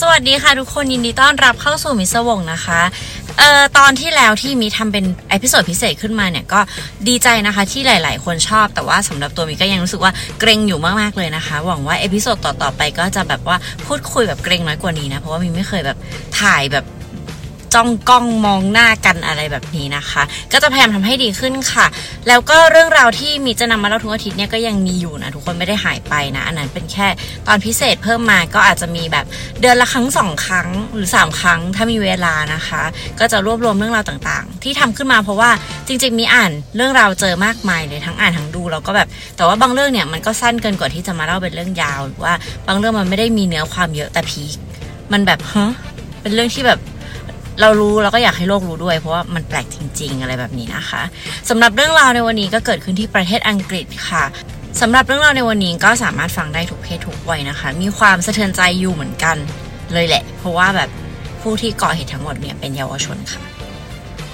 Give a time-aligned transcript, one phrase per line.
[0.00, 2.80] สวัสดีค่ะทุกคนยินดีต้อนรับเข้าสู่มิสวงนะคะ
[3.38, 6.60] เอ่อตอนที่แล้วที่มีทำเป็น episode พิเศษขึ้นมาเนี่ยก็
[7.08, 15.98] ดีใจนะคะที่หลาย ๆ คนชอบ แต่ว่าสำหรับตัวมีก็ยังรู้สึกว่าเกร็งอยู่มาก ๆ เลยนะคะ หวังว่า episode ต่อ ๆ ไปก็จะแบบว่าพูดคุยแบบเกร็งน้อยกว่านี้นะ เพราะว่ามีไม่เคยแบบ
[16.40, 16.84] ถ่ายแบบ
[17.74, 20.22] จ้องกล้องมองหน้ากันอะไรแบบนี้นะคะ
[20.52, 21.86] ก็จะพยายามทำให้ดีขึ้นค่ะ
[22.28, 27.08] แล้วก็เรื่องราวที่มีจะนำมาเล่าทุกอาทิตย์เนี่ยก็ยังมีอยู่นะทุกคนไม่ได้หายไปนะ อันนั้นเป็นแค่
[27.46, 29.24] ตอนพิเศษเพิ่มมาก็อาจจะมีแบบ
[29.60, 32.82] เดือนละครั้งสองครั้งหรือ 3 ครั้งถ้ามีเวลานะคะ
[33.20, 35.50] ก็จะรวบรวมเรื่องราวต่างๆ ที่ทำขึ้นมาเพราะว่า
[35.86, 42.34] จริง ๆ มีอ่านเรื่องราวเจอมากมายเลยทั้งอ่านทั้งดูแล้วก็แบบแต่ว่าบางเรื่องเนี่ยมันก็สั้นเกินกว่าที่จะมาเล่าเป็นเรื่องยาว หรือว่า
[42.66, 44.56] บางเรื่องมันไม่ได้มีเนื้อความเยอะแต่พีค
[45.12, 45.70] มันแบบฮะ
[46.22, 46.80] เป็นเรื่องที่แบบ
[47.60, 51.02] เรารู้แล้วก็อยากให้โลกรู้ด้วย เพราะว่ามันแปลกจริง ๆ อะไรแบบนี้นะคะ
[51.50, 54.24] สำหรับเรื่องราวในวันนี้ก็เกิดขึ้นที่ประเทศอังกฤษค่ะ
[54.80, 59.36] สำหรับเรื่องราวในวันนี้ก็สามารถฟังได้ทุกเพศทุกวัยนะคะ มีความสะเทือนใจอยู่เหมือนกัน
[59.92, 60.90] เลยแหละ เพราะว่าแบบ
[61.40, 63.40] ผู้ที่ก่อเหตุทั้งหมดเนี่ยเป็นเยาวชนค่ะ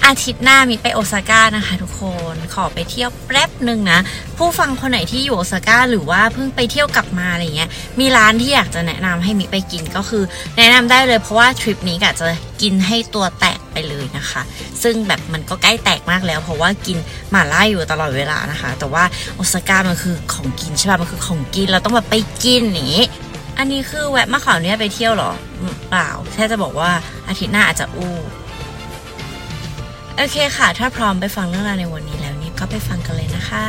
[0.07, 4.01] อาทิตย์หน้ามีไปโอซาก้านะคะทุกคนขอไปเที่ยวแป๊บหนึ่งนะ
[4.39, 7.71] ผู้ฟังคนไหนที่อยู่โอซาก้าหรือว่าเพิ่งไปเที่ยวกลับมาอะไรเงี้ย
[8.01, 10.23] มีร้านที่อยากจะแนะนำให้มิไปกินก็คือ
[10.57, 12.29] แนะนำได้เลยเพราะว่าทริปนี้กะจะ
[12.63, 14.43] กินให้ตัวแตกไปเลยนะคะ
[14.83, 16.97] ซึ่งแบบมันก็ใกล้แตกมากแล้ว เพราะว่ากิน
[17.31, 19.05] หม่าล่าอยู่ตลอดเวลานะคะ แต่ว่า
[19.37, 23.01] โอซาก้ามันคือของกินใช่ป่ะมันคือของกินเราต้องแบบไปกินนี้
[23.59, 25.33] อันนี้คือแวะมาขออนุญาตไปเที่ยวเหรอ
[25.91, 26.91] เปล่าแค่จะบอกว่า
[27.29, 28.15] อาทิตย์หน้าอาจจะอู้
[30.17, 33.67] โอเคค่ะ ถ้าพร้อมไปฟังเรื่องราวในวันนี้แล้วเนี่ยก็ไปฟังกันเลยนะคะ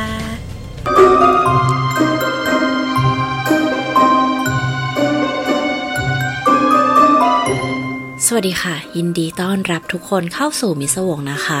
[8.26, 11.48] สวัสดีค่ะ ยินดีต้อนรับทุกคนเข้าสู่มิสวงนะค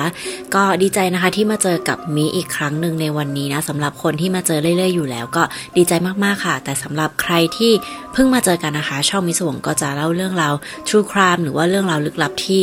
[0.54, 5.42] ก็ดีใจนะคะที่มาเจอกับมิอีกครั้งหนึ่งในวันนี้นะสำหรับคนที่มาเจอเรื่อยๆอยู่แล้ว ก็
[5.76, 5.92] ดีใจ
[6.24, 7.72] มากๆค่ะ แต่สำหรับใครที่
[8.12, 10.54] เพิ่งมาเจอกันนะคะ ช่องมิสวงก็จะเล่าเรื่องราว
[10.88, 12.62] True Crime หรือว่าเรื่องราวลึกลับที่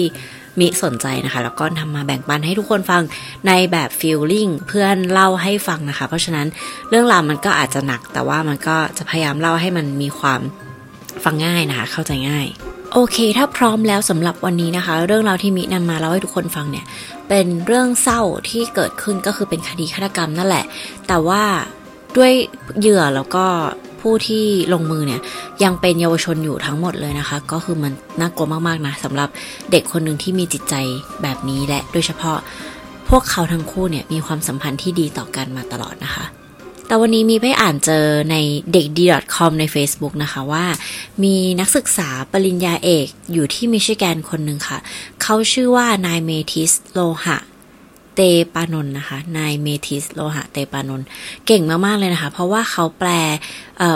[0.59, 3.01] มิสนใจนะคะ แล้วก็ทำมาแบ่งปันให้ทุกคนฟัง
[3.47, 6.47] ในแบบฟีลลิ่งเพื่อนเล่าให้ฟังนะคะ เพราะฉะนั้น
[6.89, 10.41] เรื่องราวมันก็อาจจะหนัก แต่ว่ามันก็จะพยายามเล่าให้มันมีความ
[11.23, 12.47] ฟังง่ายนะคะ เข้าใจง่าย
[12.93, 16.85] โอเค ถ้าพร้อมแล้วสำหรับวันนี้นะคะ เรื่องราวที่มินำมาเล่าให้ทุกคนฟังเนี่ย
[17.29, 20.65] เป็นเรื่องเศร้าที่เกิดขึ้นก็คือเป็นคดีฆาตกรรมนั่นแหละ
[21.07, 21.43] แต่ว่า
[22.17, 22.31] ด้วย
[22.79, 23.45] เหยื่อแล้วก็
[24.01, 25.21] ผู้ที่ลงมือเนี่ย
[25.63, 29.29] ยังเป็นเยาวชนอยู่ทั้งหมดเลยนะคะ ก็คือมันน่ากลัวมากๆนะสำหรับ
[29.71, 30.75] เด็กคนหนึ่งที่มีจิตใจ
[31.21, 32.37] แบบนี้และโดยเฉพาะ
[33.09, 36.25] พวกเขาทั้งคู่เนี่ยมีความสัมพันธ์ที่ดีต่อกันมาตลอดนะคะ
[36.87, 38.35] แต่วันนี้มีไปอ่านเจอใน
[38.73, 39.05] เด็กดี
[39.35, 40.65] .com ใน Facebook นะคะว่า
[41.23, 44.77] มีนักศึกษาปริญญาเอกอยู่ที่มิชิแกนคนหนึ่งค่ะ
[45.21, 47.37] เขาชื่อว่านายเมทิสโลหะ
[48.15, 48.21] เต
[48.53, 51.07] ปานนท์นะคะ นายเมทิสโลหะเตปานนท์
[51.45, 53.09] เก่งมาก ๆ เลยนะคะ เพราะว่าเขาแปล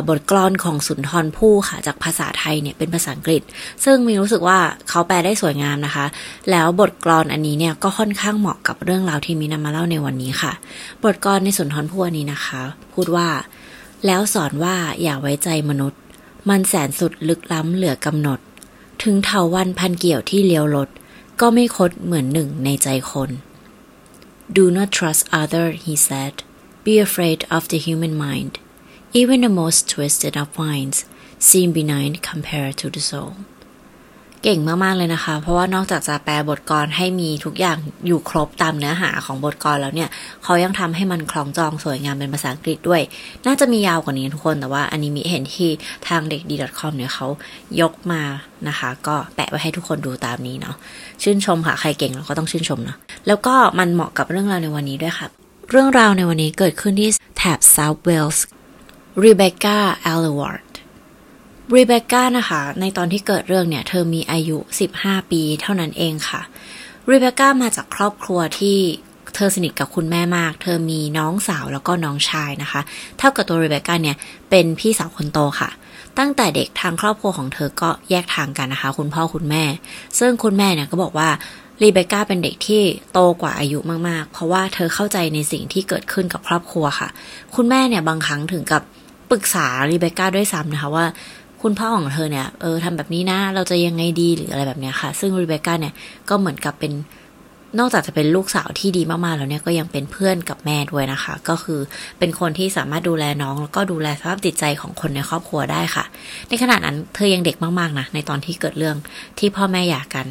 [0.10, 3.42] บทกลอนของสุนทรภู่ค่ะ จากภาษาไทยเนี่ยเป็นภาษาอังกฤษ
[3.86, 4.60] ซึ่งมีรู้สึกว่า
[4.90, 6.06] เขาแปลได้สวยงามนะคะ
[6.52, 10.52] แล้วบทกลอนอันนี้เนี่ยก็ค่อนข้างเหมาะกับเรื่องราวที่มีนำมาเล่าในวันนี้ค่ะ
[11.04, 12.62] บทกลอนในสุนทรภู่อันนี้นะคะ
[12.94, 13.28] พูดว่า
[14.06, 16.00] แล้วสอนว่าอย่าไว้ใจมนุษย์
[16.50, 18.40] มันแสนสุดลึกล้ำเหลือกำหนด
[19.04, 20.90] ถึงเถาวันพันเกี่ยวที่เลี้ยวลด
[21.42, 23.30] ก็ไม่คดเหมือนหนึ่งในใจคน
[24.54, 26.44] Do not trust other, he said.
[26.84, 28.60] Be afraid of the human mind.
[29.12, 31.06] Even the most twisted of minds
[31.40, 33.36] seem benign compared to the soul.
[34.44, 37.78] เก่งมากๆเลยนะคะ เพราะว่านอกจากจะแปลบทกลให้มีทุกอย่าง
[38.08, 40.10] อยู่ครบตามเนื้อหาของบทกลแล้วเนี่ย
[40.44, 43.02] เขายังทำให้มันคล้องจองสวยงามเป็นภาษาอังกฤษด้วย
[43.46, 45.70] น่าจะมียาวกว่านี้ทุกคนแต่ว่าอันนี้มีเห็นที่
[46.08, 47.28] ทางเด็กดี .com เนี่ยเขา
[47.82, 48.22] ยกมา
[48.68, 50.76] นะคะ ก็แปะไว้ให้ทุกคนดูตามนี้เนาะ
[51.22, 55.28] ชื่นชมค่ะ ใครเก่งเราก็ต้องชื่นชมเนาะแล้วก็มันเหมาะกับเรื่องราวในวันนี้ด้วยค่ะ
[55.72, 58.40] เรื่องราวในวันนี้เกิดขึ้นที่แถบ South Wales
[59.24, 59.78] Rebecca
[60.12, 60.63] a l l w a r d
[61.72, 64.58] รีเบคก้านะคะ ในตอนที่เกิดเรื่องเนี่ย เธอมีอายุ
[64.96, 66.42] 15 ปีเท่านั้นเองค่ะ
[67.10, 68.78] รีเบคก้ามาจากครอบครัวที่
[69.36, 72.82] เธอสนิทกับคุณแม่มาก เธอมีน้องสาวแล้วก็น้องชายนะคะ
[73.18, 74.18] เท่ากับตัวรีเบคก้าเนี่ย
[74.50, 75.70] เป็นพี่สาวคนโตค่ะ
[76.18, 79.64] ตั้งแต่เด็กทางครอบครัวของเธอก็แยกทางกันนะคะ คุณพ่อคุณแม่
[80.20, 81.30] ซึ่งคุณแม่เนี่ยก็บอกว่า
[81.82, 82.82] รีเบคก้าเป็นเด็กที่
[83.14, 87.10] โตกว่าอายุมาก ๆ เพราะว่าเธอเข้าใจในสิ่งที่เกิดขึ้นกับครอบครัวค่ะ
[87.56, 88.84] คุณแม่เนี่ยบางครั้งถึงกับ
[89.32, 91.06] ปรึกษารีเบคก้าด้วยซ้ำนะคะว่า
[91.64, 95.94] คุณพ่อของเธอเนี่ยเออทำแบบนี้นะ เราจะยังไงดีหรืออะไรแบบเนี้ยค่ะ ซึ่งรีเบคก้าเนี่ย
[96.30, 96.94] ก็เหมือนกับเป็น
[97.80, 101.80] นอกจากจะเป็นลูกสาวที่ดีมากๆแล้วเนี่ยก็ยังเป็นเพื่อนกับแม่ด้วยนะคะ ก็คือ
[102.20, 106.06] เป็นคนที่สามารถดูแลน้องแล้วก็ดูแลสภาพจิตใจของคนในครอบครัวได้ค่ะ
[106.50, 108.98] ในขณะนั้นเธอยังเด็กมากๆนะในตอนที่เกิดเรื่อง
[109.40, 110.28] ที่พ่อแม่หย่ากัน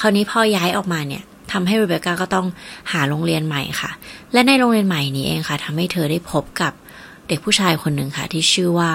[0.00, 1.22] คราวนี้พ่อย้ายออกมาเนี่ย
[1.52, 2.46] ทำให้รีเบคก้าก็ต้อง
[2.92, 3.90] หาโรงเรียนใหม่ค่ะ
[4.32, 6.72] และในโรงเรียนใหม่นี้เองค่ะทำให้เธอได้พบกับ
[7.28, 8.90] เด็กผู้ชายคนหนึ่งค่ะที่ชื่อว่า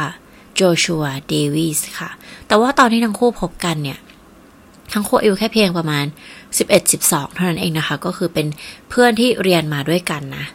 [0.56, 2.10] โจชัวเดวิสค่ะ
[2.48, 4.00] แต่ว่าตอนที่ทั้งคู่พบกันเนี่ย
[4.94, 6.06] ทั้งคู่อายุแค่เพียงประมาณ
[6.70, 8.48] 11-12 เท่านั้นเองนะคะ ก็คือเป็น
[8.90, 10.46] เพื่อนที่เรียนมาด้วยกันนะ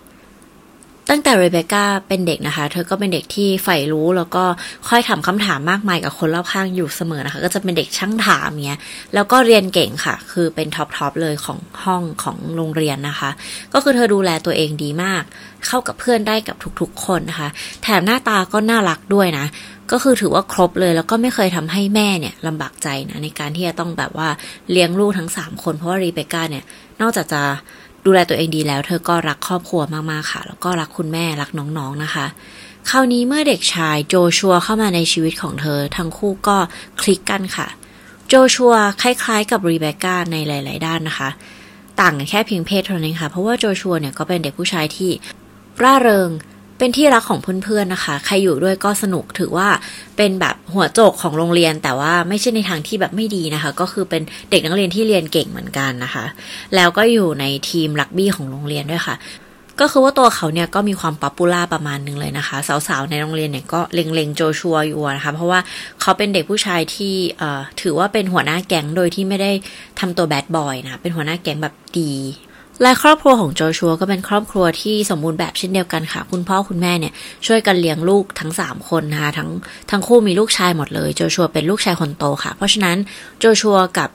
[1.10, 4.44] ตั้งแต่เรเบคก้าเป็นเด็กนะคะ เธอก็เป็นเด็กที่ใฝ่รู้แล้วก็
[4.88, 8.81] คอยถามคำถามมากมายกับคนรอบข้างอยู่เสมอนะคะ ก็จะเป็นเด็กช่างถามเงี้ย
[9.14, 13.31] แล้วก็เรียนเก่งค่ะ คือเป็น top top เลยของห้องของโรงเรียนนะคะ
[13.72, 15.22] ก็คือเธอดูแลตัวเองดีมาก
[15.66, 17.48] เข้ากับเพื่อนได้กับทุกๆคนนะคะ
[17.82, 19.46] แถมหน้าตาก็น่ารักด้วยนะ
[19.91, 24.29] ก็คือถือว่าครบเลย แล้วก็ไม่เคยทำให้แม่เนี่ยลำบากใจนะในการที่จะต้องแบบว่า
[24.71, 26.65] เลี้ยงลูกทั้ง 3 คนเพราะว่ารีเบคก้าเนี่ย
[27.00, 27.43] นอกจากจะ
[28.05, 32.27] ดูแลตัวเองดีแล้ว เธอก็รักครอบครัวมากๆค่ะ แล้วก็รักคุณแม่รักน้องๆนะคะ
[32.91, 36.56] คราวนี้เมื่อเด็กชายโจชัวเข้ามาในชีวิตของเธอ ทั้งคู่ก็
[37.00, 37.67] คลิกกันค่ะ
[38.29, 41.29] โจชัวคล้ายๆ กับรีเบคก้าในหลาย ๆ ด้านนะคะ
[42.00, 45.11] ต่างกันแค่เพียงเพศเท่านั้นค่ะ เพราะว่าโจชัวเนี่ยก็เป็นเด็กผู้ชายที่
[45.82, 46.31] ร่าเริง
[46.78, 49.69] เป็นที่รักของเพื่อนๆนะคะ ใครอยู่ด้วยก็สนุกถือว่า
[50.17, 56.25] เป็นแบบหัวโจกของโรงเรียน แต่ว่าไม่ใช่ในทางที่แบบไม่ดีนะคะ ก็คือเป็นเด็กนักเรียนที่เรียนเก่งเหมือนกันนะคะ
[56.75, 59.17] แล้วก็อยู่ในทีมรักบี้ของโรงเรียนด้วยค่ะ
[59.81, 62.56] ก็คือว่าตัวเขาเนี่ยก็มีความ popular ประมาณนึงเลยนะคะ
[62.88, 65.61] สาวๆในโรงเรียนเนี่ยก็เล็งๆโจชัวอยู่นะคะ เพราะว่า
[66.00, 67.14] เขาเป็นเด็กผู้ชายที่
[67.82, 69.52] ถือว่าเป็นหัวหน้าแก๊งโดยที่ไม่ได้
[70.00, 72.12] ทำตัวแบดบอยนะเป็นหัวหน้าแก๊งแบบดี
[72.82, 77.12] และครอบครัวของโจชัวก็เป็นครอบครัวที่สมบูรณ์แบบเช่นเดียวกันค่ะ คุณพ่อคุณแม่เนี่ย
[77.46, 79.50] ช่วยกันเลี้ยงลูกทั้ง 3 คนนะคะทั้ง
[79.90, 82.96] ทั้งคู่มีลูกชายหมดเลยโจชัวเป็นลูกชายคนโตค่ะ เพราะฉะนั้น
[83.38, 84.08] โจชัวกับ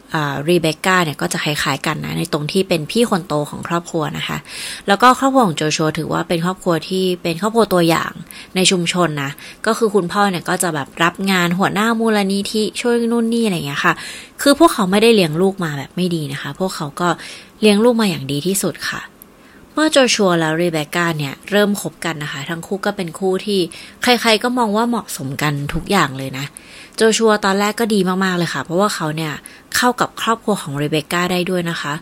[0.49, 4.37] รีเบคก้าเนี่ยก็จะคล้ายๆกันนะในตรงที่เป็นพี่คนโตของครอบครัวนะคะ
[4.87, 8.11] แล้วก็ครอบครัวของโจชัวถือว่าเป็นครอบครัวที่เป็นครอบครัวตัวอย่าง
[8.55, 9.31] ในชุมชนนะ
[9.65, 13.93] ก็คือคุณพ่อเนี่ยก็จะแบบรับงานหัวหน้ามูลนิธิช่วยนู่นนี่อะไรอย่างเงี้ยค่ะ
[14.41, 17.09] คือพวกเขาไม่ได้เลี้ยงลูกมาแบบไม่ดีนะคะ พวกเขาก็
[17.61, 19.01] เลี้ยงลูกมาอย่างดีที่สุดค่ะ
[19.73, 23.59] เมื่อโจชัวและรีเบคก้าเนี่ยเริ่มคบกันนะคะ ทั้งคู่ก็เป็นคู่ที่
[24.03, 26.45] ใครๆก็มองว่าเหมาะสมกันทุกอย่างเลยนะ
[26.97, 29.33] โจชัวตอนแรกก็ดีมากๆเลยค่ะ เพราะว่าเขาเนี่ย
[29.75, 31.93] เข้ากับครอบครัวของรีเบคก้าได้ด้วยนะคะ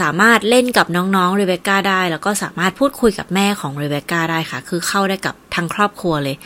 [0.00, 6.36] สามารถเล่นกับน้องๆรีเบคก้าได้ แล้วก็สามารถพูดคุยกับแม่ของรีเบคก้าได้ค่ะ คือเข้าได้กับทั้งครอบครัวเลย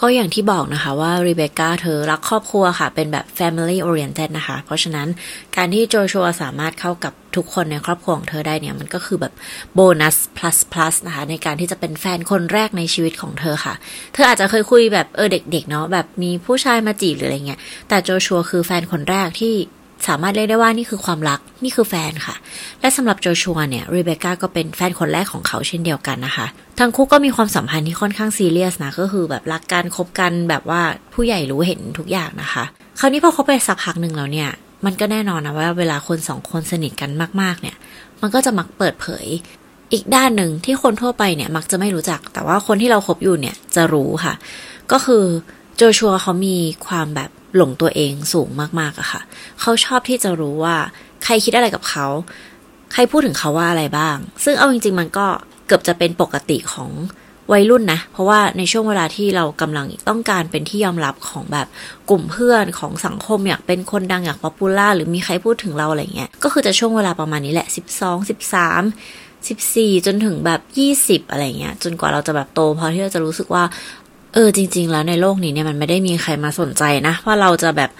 [0.00, 5.08] ก็อย่างที่บอกนะคะว่ารีเบคก้าเธอรักครอบครัวค่ะ เป็นแบบ family oriented นะคะ เพราะฉะนั้น
[5.56, 9.32] การที่โจชัวสามารถเข้ากับทุกคนในครอบครัวของเธอได้เนี่ย มันก็คือแบบ
[9.74, 13.74] โบนัส plus plus นะคะ ในการที่จะเป็นแฟนคนแรกในชีวิตของเธอค่ะ
[14.12, 19.54] เธออาจจะเคยคุยแบบเออเด็กๆเนาะแบบมีผู้ชายมาจีบหรืออะไรเงี้ยแต่โจชัวคือแฟนคนแรกที่
[20.06, 22.34] สามารถเรียกได้ว่านี่คือความรักนี่คือแฟนค่ะ
[22.80, 26.46] และสำหรับโจชัวเนี่ยรีเบคก้าก็เป็นแฟนคนแรกของเขาเช่นเดียวกันนะคะ
[26.78, 30.80] ทั้งคู่ก็มีความสัมพันธ์ที่ค่อนข้างซีเรียสนะ ก็คือแบบรักกันคบกันแบบว่า
[31.14, 32.64] ผู้ใหญ่รู้เห็นทุกอย่างนะคะ
[33.00, 34.50] คราวนี้พอเขาไปสักพักหนึ่งแล้วเนี่ย
[34.86, 37.10] มันก็แน่นอนนะว่าเวลาคนสองคนสนิทกัน
[37.40, 37.76] มากๆเนี่ย
[38.20, 39.26] มันก็จะมักเปิดเผย
[39.92, 44.34] อีกด้านหนึ่งที่คนทั่วไปเนี่ยมักจะไม่รู้จัก แต่ว่าคนที่เราคบอยู่เนี่ยจะรู้ค่ะ
[44.92, 45.24] ก็คือ
[45.76, 46.56] โจชัวเขามี
[46.86, 48.48] ความแบบ หลงตัวเองสูง
[48.80, 49.20] มากๆอะค่ะ
[49.60, 50.76] เขาชอบที่จะรู้ว่า
[51.24, 52.06] ใครคิดอะไรกับเขา
[52.92, 55.26] ใครพูดถึงเขาว่าอะไรบ้าง ซึ่งเอาจริง ๆ มันก็
[55.66, 56.90] เกือบจะเป็นปกติของ
[57.52, 61.66] วัยรุ่นนะ เพราะว่าในช่วงเวลาที่เรากำลังต้องการเป็นที่ยอมรับของแบบ
[62.10, 67.68] กลุ่มเพื่อนของสังคมอยากเป็นคนดังอยาก popular หรือมีใครพูดถึงเราอะไรเงี้ย ก็คือจะช่วงเวลาประมาณนี้แหละ
[67.98, 70.60] 12 13 14 จนถึงแบบ
[71.24, 73.64] 20 อะไรเงี้ย จนกว่าเราจะแบบโตพอที่เราจะรู้สึกว่า
[74.40, 77.90] อ๋อจริง ๆ แล้วในโลกนี้เนี่ยมันไม่ได้มีใครมาสนใจนะ ว่าเราจะแบบ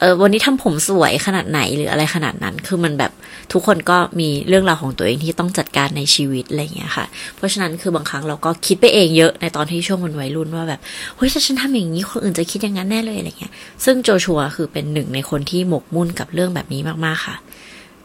[0.00, 3.12] เออวันนี้ทำผมสวยขนาดไหนหรืออะไรขนาดนั้น คือมันแบบ
[3.52, 10.80] ทุกคนก็มีเรื่องราวของตัวเองที่ต้องจัดการในชีวิตอะไรอย่างเงี้ยค่ะ เพราะฉะนั้นคือบางครั้งเราก็คิดไปเองเยอะในตอนที่ช่วงมันวัยรุ่นว่าแบบ
[11.16, 13.52] เฮ้ยถ้าฉันทำอย่างนี้คนอื่นจะคิดอย่างนั้นแน่เลยอะไรเงี้ย
[13.84, 17.36] ซึ่งโจชัวคือเป็นหนึ่งในคนที่หมกมุ่นกับเรื่องแบบนี้มากๆค่ะ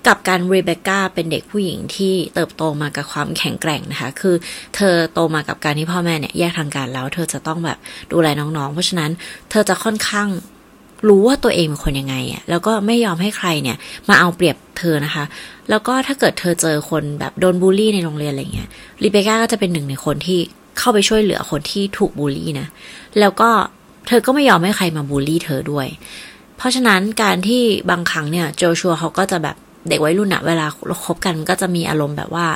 [0.07, 4.35] กับการเรเบคก้าเป็นเด็กผู้หญิงที่เติบโตมากับความแข็งแกร่งนะคะ คือ
[4.75, 7.77] เธอโตมากับการที่พ่อแม่เนี่ยแยกทางการแล้ว เธอจะต้องแบบ
[8.11, 9.11] ดูแลน้องๆ เพราะฉะนั้น
[9.49, 10.27] เธอจะค่อนข้าง
[11.07, 13.77] รู้ว่าตัวเองเป็นคนยังไงอะ แล้วก็ไม่ยอมให้ใครเนี่ย
[14.09, 15.25] มาเอาเปรียบเธอนะคะ
[15.69, 18.69] แล้วก็ถ้าเกิดเธอเจอคนแบบโดนบูลลี่ในโรงเรียนอะไรเงี้ย
[19.03, 20.39] รีเบคก้าก็จะเป็นหนึ่งในคนที่
[20.77, 22.67] เข้าไปช่วยเหลือคนที่ถูกบูลลี่นะ
[23.19, 23.49] แล้วก็
[24.07, 25.87] เธอก็ไม่ยอมให้ใครมาบูลลี่เธอด้วย
[26.57, 29.55] เพราะฉะนั้นการที่บางครั้งเนี่ยโจชัวเขาก็จะแบบ
[29.89, 32.47] เด็กวัยรุ่นอะเวลาเราคบกันก็จะมีอารมณ์แบบว่า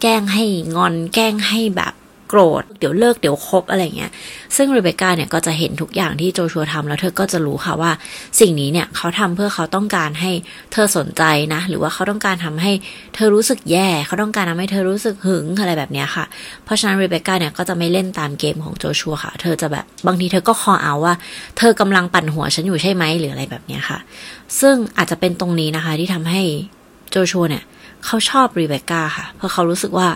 [0.00, 0.44] แกล้งให้
[0.76, 1.94] งอนแกล้งให้แบบ
[2.32, 4.12] โกรธเดี๋ยวเลิกเดี๋ยวคบอะไรเงี้ย
[4.56, 7.92] ซึ่งเรเบคก้าเนี่ยก็จะเห็นทุกอย่างที่โจชัวทำแล้วเธอก็จะรู้ค่ะว่า
[8.40, 10.30] สิ่งนี้เนี่ยเขาทำเพื่อเขาต้องการให้
[10.72, 11.22] เธอสนใจ
[11.54, 12.72] นะ หรือว่าเขาต้องการทำให้
[13.14, 16.24] เธอรู้สึกแย่ เขาต้องการทำให้เธอรู้สึกหึงอะไรแบบนี้ค่ะ
[16.64, 21.14] เพราะฉะนั้นเรเบคก้าเนี่ยก็จะไม่เล่นตามเกมของโจชัวค่ะ เธอจะแบบบางทีเธอก็คอเอาว่า
[21.58, 23.98] เธอกำลังปั่นหัวฉันอยู่ใช่ไหมหรืออะไรแบบนี้ค่ะ
[24.60, 26.42] ซึ่งอาจจะเป็นตรงนี้นะคะที่ทำให้
[27.10, 27.64] โจชัวเนี่ย
[28.04, 30.08] เขาชอบรีเบคก้าค่ะ เพราะเขารู้สึกว่า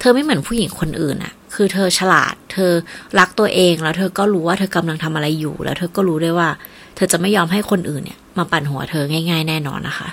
[0.00, 2.72] เธอไม่เหมือนผู้หญิงคนอื่นอะคือเธอฉลาด เธอ
[3.18, 6.48] รักตัวเองแล้วเธอก็รู้ว่าเธอกำลังทำอะไรอยู่ แล้วเธอก็รู้ด้วยว่า
[6.96, 10.08] เธอจะไม่ยอมให้คนอื่นเนี่ย มาปั่นหัวเธอง่าย ๆ แน่นอนนะคะ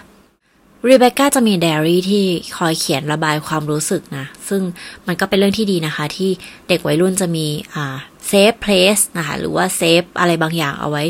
[0.90, 2.24] รีเบคก้าจะมีไดอารี่ที่
[2.58, 4.62] คอยเขียนระบายความรู้สึกนะ ซึ่ง
[5.08, 6.30] มันก็เป็นเรื่องที่ดีนะคะ ที่
[6.68, 7.96] เด็กวัยรุ่นจะมีอ่า
[8.28, 11.04] safe place นะคะ หรือว่า save อะไรบางอย่างเอาไว้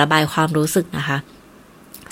[0.00, 1.16] ระบายความรู้สึกนะคะ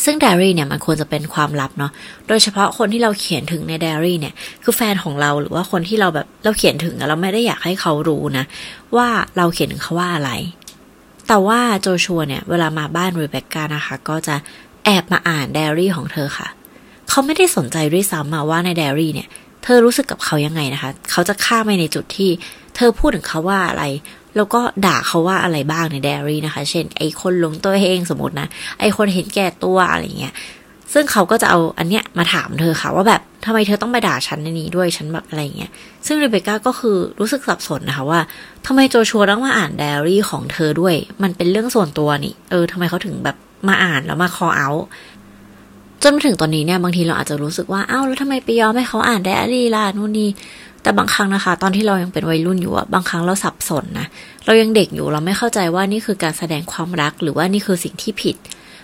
[0.04, 1.92] ซึ่งไดอารี่เนี่ยมันควรจะเป็นความลับเนาะ
[2.28, 8.44] โดยเฉพาะคนที่เราเขียนถึงในไดอารี่เนี่ย คือแฟนของเราหรือว่าคนที่เราแบบเราเขียนถึงเราไม่ได้อยากให้เขารู้นะ
[8.96, 10.32] ว่าเราเขียนถึงเขาว่าอะไร
[11.28, 14.34] แต่ว่าโจชัวเนี่ยเวลามาบ้านรีเบคก้านะคะ ก็จะ
[14.84, 16.48] แอบมาอ่านไดอารี่ของเธอค่ะ
[17.08, 19.28] เขาไม่ได้สนใจด้วยซ้ำมาว่าในไดอารี่เนี่ย
[19.64, 22.30] เธอรู้สึกกับเขายังไงนะคะ เขาจะข้ามไปในจุดที่
[22.76, 23.84] เธอพูดถึงเขาว่าอะไร
[24.36, 28.48] แล้วก็ด่าเขาว่าอะไรบ้างในไดอารี่นะคะ เช่น ไอคนลงตัวเองสมมตินะ
[28.80, 30.34] ไอคนเห็นแก่ตัวอะไรเงี้ย
[30.92, 35.70] ซึ่งเขาก็จะเอาอันเนี้ยมาถามเธอค่ะ ว่าแบบทำไมเธอต้องไปด่าฉันในนี้ด้วยฉันแบบอะไรเงี้ย
[36.06, 38.20] ซึ่งเรเบคก้าก็คือรู้สึกสับสนนะคะว่า
[38.66, 43.36] ทำไมโจชัวต้องมาอ่านไดอารี่ของเธอด้วย มันเป็นเรื่องส่วนตัวนี่ เออทำไมเขาถึงแบบ
[43.68, 44.70] มาอ่านแล้วมาคอเอา
[46.02, 50.28] จนมาถึงตอนนี้เนี่ยบางทีเราอาจจะรู้สึกว่า อ้าวแล้วทำไมไปยอมให้เขาอ่านไดอารี่ล่ะนู่นนี่
[50.82, 54.06] แต่บางครั้งนะคะ ตอนที่เรายังเป็นวัยรุ่นอยู่อะบางครั้งเราสับสนนะ
[54.46, 58.36] เรายังเด็กอยู่เราไม่เข้าใจว่านี่คือการแสดงความรักหรือว่านี่คือสิ่งที่ผิด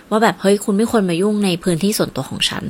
[0.09, 2.63] ว่าแบบเฮ้ยคุณไม่ควรมายุ่งในพื้นที่ส่วนตัวของฉัน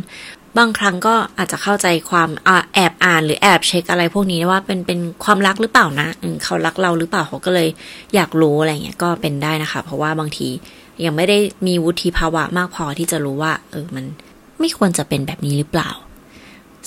[0.57, 2.29] บางครั้งก็อาจจะเข้าใจความ
[2.73, 6.07] แอบอ่านหรือแอบเช็คอะไรพวกนี้ว่าเป็นเป็นความรักหรือเปล่านะ
[6.43, 7.69] เขารักเราหรือเปล่าเขาก็เลย
[8.15, 10.49] อยากรู้อะไรเงี้ยก็เป็นได้นะคะ เพราะว่าบางที
[11.05, 14.05] ยังไม่ได้มีวุฒิภาวะมากพอที่จะรู้ว่า เออมัน
[14.59, 15.89] ไม่ควรจะเป็นแบบนี้หรือเปล่า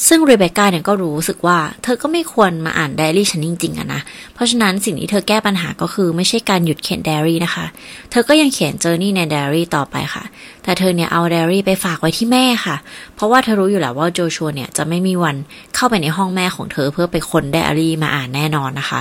[0.08, 4.00] ซึ่งเรเบคก้าเนี่ยก็รู้สึกว่า เธอก็ไม่ควรมาอ่านไดอารี่ฉันจริงๆอะนะ
[4.34, 7.66] เพราะฉะนั้นสิ่งที่เธอแก้ปัญหาก็คือไม่ใช่การหยุดเขียนไดอารี่นะคะ
[8.10, 10.24] เธอก็ยังเขียน journey ในไดอารี่ต่อไปค่ะ
[10.62, 12.76] แต่เธอเนี่ยเอาไดอารี่ไปฝากไว้ที่แม่ค่ะ
[13.14, 15.36] เพราะว่าเธอรู้อยู่แล้วว่าโจชัวเนี่ยจะไม่มีวัน
[15.74, 19.00] เข้าไปในห้องแม่ของเธอเพื่อไปค้นไดอารี่มาอ่านแน่นอนนะคะ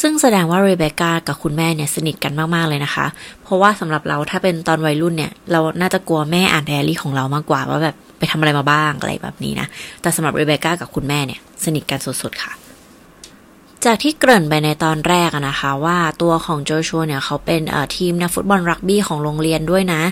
[0.00, 3.06] ซึ่งแสดงว่าเรเบคก้ากับคุณแม่เนี่ยสนิทกันมาก ๆ เลยนะคะ
[3.42, 9.66] เพราะว่าสำหรับเราถ้าเป็นตอนวัยรุ่นเนี่ย เราน่าจะกลัวแม่อ่านไดอารี่ของเรามากกว่าว่าแบบ ไปทำอะไรมาบ้างอะไรแบบนี้นะ
[10.02, 12.52] แต่สำหรับเรเบคก้ากับคุณแม่เนี่ย สนิทกันสุดๆค่ะ
[13.84, 17.62] จากที่เกริ่นไปในตอนแรกนะคะ ว่าตัวของโจชัวเนี่ยเขาเป็น
[17.96, 20.02] ทีมนักฟุตบอลรักบี้ของโรงเรียนด้วยนะ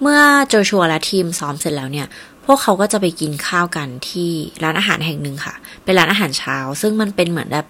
[0.00, 2.06] เมื่อโจชัวและทีมซ้อมเสร็จแล้วเนี่ย
[2.44, 4.30] พวกเขาก็จะไปกินข้าวกันที่
[4.62, 7.66] ร้านอาหารแห่งหนึ่งค่ะ เป็นร้านอาหารเช้า ซึ่งมันเป็นเหมือนแบบ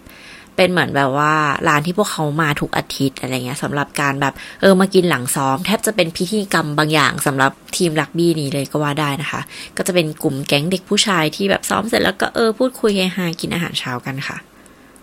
[0.57, 1.33] เป็นเหมือนแบบว่า
[1.69, 9.41] ร้านที่พวกเขามาทุกอาทิตย์อะไรเงี้ยสำหรับการแบบเออมากินหลังซ้อม แทบจะเป็นพิธีกรรมบางอย่างสำหรับทีมรักบี้นี้เลยก็ว่าได้นะคะ
[9.77, 14.37] ก็จะเป็นกลุ่มแก๊งเด็กผู้ชายที่แบบซ้อมเสร็จแล้วก็เออพูดคุยเฮฮากินอาหารเช้ากันค่ะ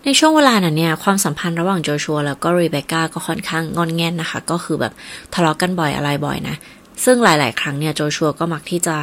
[0.04, 4.92] ในช่วงเวลานั้นเนี่ยความสัมพันธ์ระหว่างโจชัวแล้วก็รีเบคก้าก็ค่อนข้างงอนแง่นนะคะ ก็คือแบบ
[5.34, 6.56] ทะเลาะกันบ่อยอะไรบ่อยนะ
[7.04, 8.96] ซึ่งหลาย ๆ ครั้งเนี่ยโจชัวก็มักที่จะ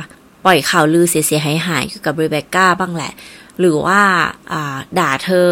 [0.45, 3.11] ปล่อยข่าวลือเสียหายหายเกี่ยวกับรีเบคก้าบ้างแหละ
[3.59, 3.99] หรือว่า
[4.99, 5.47] ด่าเธอ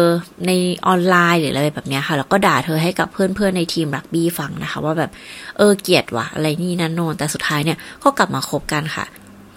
[0.46, 0.52] ใน
[0.86, 5.10] ออนไลน์หรืออะไรแบบนี้ค่ะ แล้วก็ด่าเธอให้กับเพื่อนๆในทีมรักบี้ฟังนะคะ ว่าแบบ
[5.56, 9.04] เออเกลียดวะอะไรนี่นั่นโนนแต่สุดท้ายเนี่ยก็กลับมาคบกันค่ะ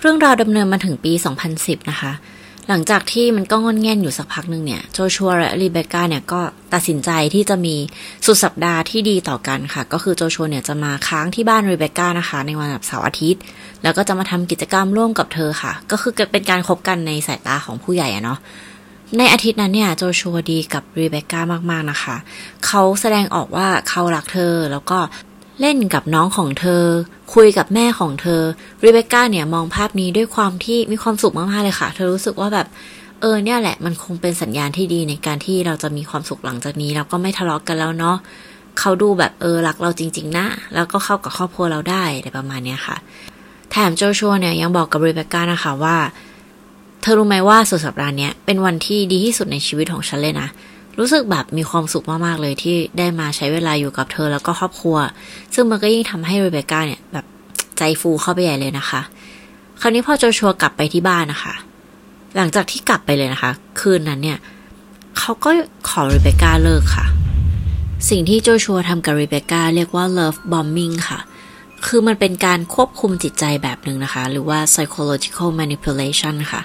[0.02, 1.14] เรื่องราวดำเนินมาถึงปี
[1.52, 2.12] 2010 นะคะ
[2.70, 6.42] หลังจากที่มันก็งอนแง่นอยู่สักพักหนึ่งเนี่ยโจชัวและรีเบคก้าเนี่ยก็
[6.74, 7.76] ตัดสินใจที่จะมี
[8.26, 13.42] สุดสัปดาห์ที่ดีต่อกันค่ะ ก็คือโจชัวเนี่ยจะมาค้างที่บ้านรีเบคก้านะคะ ในวันเสาร์อาทิตย์
[13.84, 18.40] แล้วก็จะมาทำกิจกรรมร่วมกับเธอค่ะ ก็คือเป็นการคบกันในสายตาของผู้ใหญ่อะเนาะ
[19.18, 21.42] ในอาทิตย์นั้นเนี่ยโจชัวดีกับรีเบคก้า
[21.72, 22.16] มากๆนะคะ
[22.66, 25.00] เขาแสดงออกว่าเขารักเธอแล้วก็
[25.62, 26.84] เล่นกับน้องของเธอ
[27.34, 28.42] คุยกับแม่ของเธอ
[28.84, 32.68] รีเบคก้าเนี่ยมองภาพนี้ด้วยความที่มีความสุขมากๆเลยค่ะ เธอรู้สึกว่าแบบ
[33.22, 38.18] เออเนี่ยแหละมันคงเป็นสัญญาณที่ดีในการที่เราจะมีความสุขหลังจากนี้แล้วก็ไม่ทะเลาะกกันแล้วเนาะ
[38.80, 40.46] เขาดูแบบเออรักเราจริง ๆ นะ
[40.76, 42.98] แล้วก็เข้ากับครอบครัวเราได้อะไรประมาณนี้ค่ะ
[43.72, 45.98] แถมโจชัวเนี่ยยังบอกกับรีเบคก้านะคะว่า
[47.02, 50.48] เธอรู้ไหมว่าสุดสัปดาห์นี้เป็นวันที่ดีที่สุดในชีวิตของฉันเลยนะ
[51.00, 54.98] รู้สึกแบบมีความสุขมากๆเลยที่ได้มาใช้เวลาอยู่กับเธอแล้วก็ครอบครัว
[55.54, 57.26] ซึ่งมันก็ยิ่งทำให้เรเบคก้าเนี่ยแบบ
[57.78, 59.02] ใจฟูเข้าไปใหญ่เลยนะคะ
[59.82, 61.54] คราวนี้พอโจชัวกลับไปที่บ้านนะคะ
[62.36, 64.38] หลังจากที่กลับไปเลยนะคะ คืนนั้นเนี่ย
[65.18, 65.50] เขาก็
[65.90, 67.06] ขอเรเบคก้าเลิกค่ะ
[68.10, 71.20] สิ่งที่โจชัวทำกับเรเบคก้าเรียกว่า love bombing ค่ะ
[71.86, 76.62] คือมันเป็นการควบคุมจิตใจแบบหนึ่งนะคะ หรือว่า psychological manipulation ค่ะ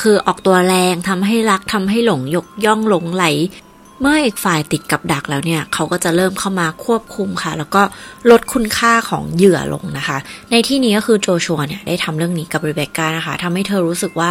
[0.00, 3.24] คือออกตัวแรงทำให้รักทำให้หลงยกย่องหลงไหล
[4.04, 7.82] เมื่ออีกฝ่ายติดกับดักแล้วเนี่ย เขาก็จะเริ่มเข้ามาควบคุมค่ะ แล้วก็
[8.30, 10.18] ลดคุณค่าของเหยื่อลงนะคะ
[10.50, 14.30] ในที่นี้ก็คือโจชัวเนี่ย ได้ทำเรื่องนี้กับรีเบคก้านะคะทำให้เธอรู้สึกว่า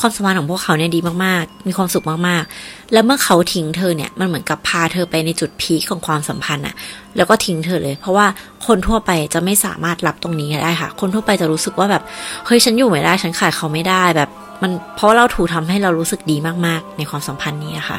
[0.00, 6.74] ความสัมพันธ์ของพวกเขาเนี่ยดีมากๆ มีความสุขมากๆ แล้วเมื่อเขาทิ้งเธอเนี่ย มันเหมือนกับพาเธอไปในจุดพีคของความสัมพันธ์อะ
[7.16, 8.26] แล้วก็ทิ้งเธอเลย เพราะว่า
[8.66, 12.02] คนทั่วไปจะไม่สามารถรับตรงนี้ได้ค่ะ คนทั่วไปจะรู้สึกว่าแบบ
[12.46, 14.30] เฮ้ยฉันอยู่ไม่ได้ฉันขาดเขาไม่ได้แบบ
[14.62, 16.36] มันเพราะเราถูกทำให้เรารู้สึกดี
[16.66, 17.98] มากๆ ในความสัมพันธ์นี้นะคะ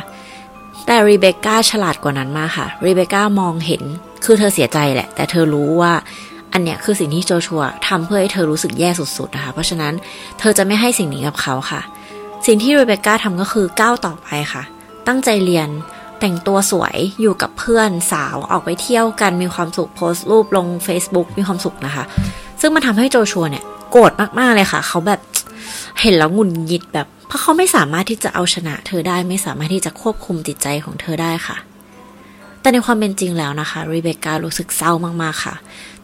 [0.94, 3.84] แต่รีเบคก้าฉลาดกว่านั้นมากค่ะรีเบคก้ามองเห็น
[4.26, 5.94] คือเธอเสียใจแหละ แต่เธอรู้ว่า
[6.54, 9.94] อันเนี้ยคือสิ่งที่โจชัวทำเพื่อให้เธอรู้สึกแย่สุดๆนะคะเพราะฉะนั้น
[10.40, 11.82] เธอจะไม่ให้สิ่งนี้กับเขาค่ะ
[12.46, 14.64] สิ่งที่รีเบคก้าทำก็คือก้าวต่อไปค่ะ
[15.08, 15.70] ตั้งใจเรียน
[16.20, 22.04] แต่งตัวสวยอยู่กับเพื่อนสาวออกไปเที่ยวกันมีความสุขโพสต์รูปลง Facebook มีความสุขนะคะ
[22.62, 25.20] ซึ่งมันทำให้โจชัวเนี่ยโกรธมากๆเลยค่ะ เขาแบบ
[26.02, 31.58] เห็นแล้วงุนงิดแบบ เพราะเขาไม่สามารถที่จะเอาชนะเธอได้ไม่สามารถที่จะควบคุมจิตใจของเธอได้ค่ะ
[32.62, 35.56] แต่ในความเป็นจริงแล้วนะคะรีเบคก้ารู้สึกเศร้ามากๆค่ะ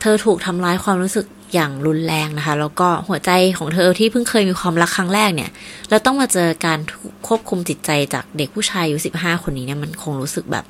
[0.02, 5.52] เธอถูกทำร้ายความรู้สึกอย่างรุนแรงนะคะ แล้วก็หัวใจของเธอที่เพิ่งเคยมีความรักครั้งแรกเนี่ย
[5.90, 6.80] แล้วต้องมาเจอการ
[7.28, 10.66] ควบคุมจิตใจจากเด็กผู้ชายอายุสิบห้าคนนี้เนี่ยมันคงรู้สึกแบบ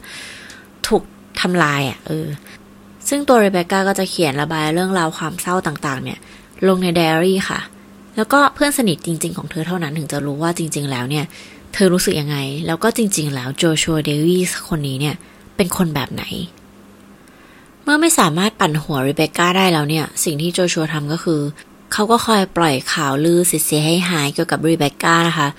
[0.88, 1.04] ถูก
[1.42, 2.28] ทำลายอะ่ะเออ
[3.10, 6.20] ซึ่งตัวเรเบคก้าก็จะเขียนระบายเรื่องราวความเศร้าต่างๆ เนี่ย
[6.68, 7.60] ลงในไดอารี่ค่ะ
[8.18, 11.26] แล้วก็เพื่อนสนิทจริง ๆ ของเธอเท่านั้นถึงจะรู้ว่าจริง ๆ แล้วเนี่ย
[11.74, 15.16] เธอรู้สึกยังไง แล้วก็จริง ๆ แล้วโจชัวเดวิสคนนี้เนี่ย
[15.56, 16.24] เป็นคนแบบไหน
[17.84, 21.42] เมื่อไม่สามารถปั่นหัวรีเบคก้าได้แล้วเนี่ย สิ่งที่โจชัวทำก็คือ
[21.94, 25.50] เขาก็คอยปล่อยข่าวลือเสียให้หายเกี่ยวกับรีเบคก้านะคะ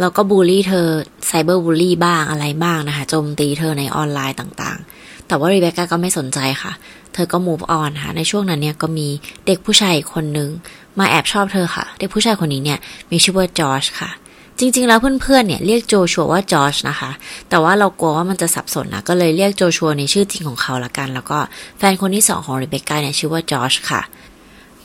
[0.00, 0.86] แล้วก็บูลลี่เธอ
[1.26, 6.72] ไซเบอร์บูลลี่บ้างอะไรบ้างนะคะโจมตีเธอในออนไลน์ต่างๆ แต่ว่ารีเบคก้าก็ไม่สนใจค่ะ
[7.14, 9.08] เธอก็ move on ค่ะ ในช่วงนั้นเนี่ยก็มี
[9.46, 10.50] เด็กผู้ชายคนหนึ่ง
[10.98, 12.78] มาแอบชอบเธอค่ะ เด็กผู้ชายคนนี้เนี่ย
[13.10, 14.10] มีชื่อว่าจอร์จค่ะ
[14.58, 17.10] จริง ๆ แล้วเพื่อนๆเนี่ยเรียกโจชัวว่าจอร์จนะคะ
[17.48, 21.38] แต่ว่าเรากลัวว่ามันจะสับสนนะก็เลยเรียกโจชัวในชื่อจริงของเขาละกัน แล้วก็
[21.78, 24.00] แฟนคนที่สองของริเบคก้าเนี่ยชื่อว่าจอร์จค่ะ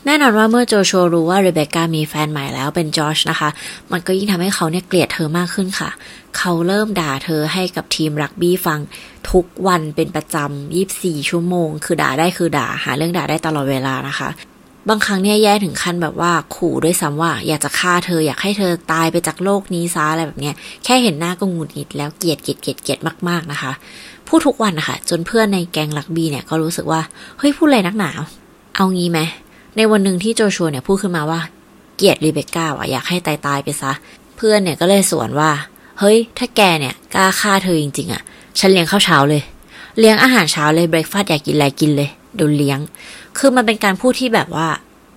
[0.06, 3.50] แน่นอนว่าเมื่อโจชัวรู้ว่าเรเบคก้ามีแฟนใหม่แล้วเป็นจอร์จนะคะ
[3.92, 5.90] มันก็ยิ่งทำให้เขาเนี่ยเกลียดเธอมากขึ้นค่ะ
[6.38, 8.80] เขาเริ่มด่าเธอให้กับทีมรักบี้ฟัง
[9.32, 14.30] ทุกวันเป็นประจำ24 ชั่วโมง คือด่าได้คือด่าหาเรื่องด่าได้ตลอดเวลานะคะ
[14.90, 23.72] บางครั้งเนี่ยแย่ถึงขั้นแบบว่าขู่ด้วยซ้ำว่า อยากจะฆ่าเธออยากให้เธอตายไปจากโลกนี้ซะอะไรแบบเนี้ยแค่เห็นหน้าก็งุนงิดแล้วเกลียดเกลียดเกลียดเกลียดมากๆนะคะ
[24.28, 27.02] พูดทุกวันนะคะจนเพื่อนในแกงลักบีเนี่ยก็รู้สึกว่า
[27.40, 28.12] เฮ้ยพูดอะไรนักหนา
[28.76, 29.20] เอางี้ไหม
[29.78, 31.40] ในวันหนึ่งที่โจชัวเนี่ยพูดขึ้นมาว่า
[31.98, 33.92] เกลียดรีเบคก้าอะอยากให้ตายตายไปซะ
[34.36, 35.52] เพื่อนเนี่ยก็เลยสวนว่า
[36.00, 38.22] เฮ้ย ถ้าแกเนี่ยกล้าฆ่าเธอจริงๆอะ
[38.60, 39.42] ฉันเลี้ยงข้าวเช้าเลย
[40.00, 42.80] เลี้ยงอาหารเช้าเลย breakfast อยากกินอะไรกินเลยเดี๋ยวเลี้ยง
[43.38, 44.68] คือมันเป็นการพูดที่แบบว่า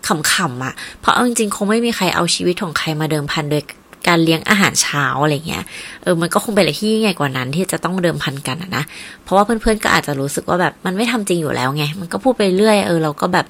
[0.07, 3.63] ขำๆอะ่ะ เพราะเอาจริงๆ คงไม่มีใครเอาชีวิตของใครมาเดิมพันโดย
[4.09, 5.65] การเลี้ยงอาหารเช้าอะไรเงี้ย
[6.03, 8.85] เออ มันก็คงเป็นอะไรที่ยิ่งใหญ่กว่านั้นที่จะต้องเดิมพันกันนะ
[9.25, 13.47] เพราะว่าเพื่อนๆ ก็อาจจะรู้สึกว่าแบบมันไม่ทำจริงอยู่แล้วไง มันก็พูดไปเรื่อย เออ เราก็แบบ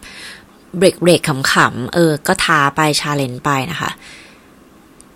[0.77, 3.91] เบรกเบรกขำๆ เออ ก็ท้าไป challenge ไปนะคะ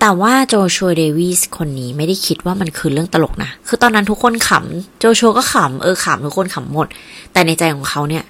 [0.00, 6.88] แต่ว่าโจชัวเดวิสคนนี้ไม่ได้คิดว่ามันคือเรื่องตลกนะ คือตอนนั้นทุกคนขำ โจชัวก็ขำ เออขำทุกคนขำหมด
[7.32, 8.24] แต่ในใจของเขาเนี่ย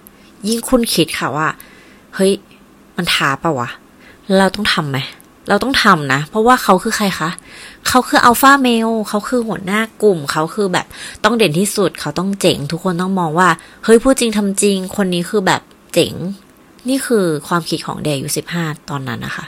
[0.49, 1.49] ยิ่งคุ้นคิดค่ะว่า
[2.15, 2.33] เฮ้ย
[2.97, 3.69] มันท้าปะวะ
[4.39, 4.99] เราต้องทำไหม
[5.49, 7.31] เราต้องทำนะ เพราะว่าเขาคือใครคะ
[7.89, 10.87] เขาคืออัลฟาเมล เขาคือหัวหน้ากลุ่ม เขาคือแบบ
[11.25, 13.49] ต้องเด่นที่สุด เขาต้องเจ๋ง ทุกคนต้องมองว่า
[13.85, 15.61] เฮ้ยพูดจริงทำจริง คนนี้คือแบบ
[15.95, 16.15] เจ๋ง
[16.89, 19.47] นี่คือความคิดของเดย์อยู่สิบห้าตอนนั้นนะคะ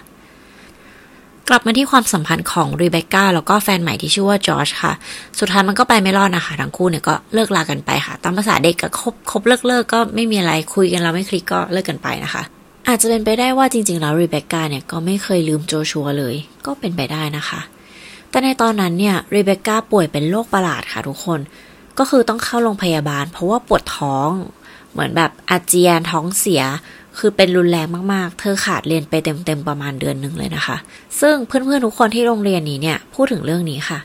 [1.48, 4.92] กลับมาที่ความสัมพันธ์ของรีเบคก้าแล้วก็แฟนใหม่ที่ชื่อว่าจอร์จค่ะ
[5.38, 12.42] สุดท้ายมันก็ไปไม่รอดนะคะ ทั้งคู่เนี่ยก็เลิกลากันไปค่ะ ตามภาษาเด็กก็คบคบเลิกเลิกก็ไม่มีอะไรคุยกันแล้วไม่คลิกก็เลิกกันไปนะคะ
[12.88, 16.34] อาจจะเป็นไปได้ว่าจริงๆแล้วรีเบคก้าเนี่ยก็ไม่เคยลืมโจชัวเลย
[16.66, 17.60] ก็เป็นไปได้นะคะ
[18.30, 21.40] แต่ในตอนนั้นเนี่ยรีเบคก้าป่วยเป็นโรคประหลาดค่ะทุกคน
[21.98, 24.30] ก็คือต้องเข้าโรงพยาบาล เพราะว่าปวดท้อง
[24.92, 26.62] เหมือนแบบอาเจียนท้องเสีย
[27.18, 30.76] คือเป็นรุนแรงมากๆ เธอขาดเรียนไปเต็มๆประมาณเดือนหนึ่งเลยนะคะ
[31.20, 33.98] ซึ่งเพื่อนๆทุกคนที่โรงเรียนนี้เนี่ยพูดถึงเรื่องนี้ค่ะ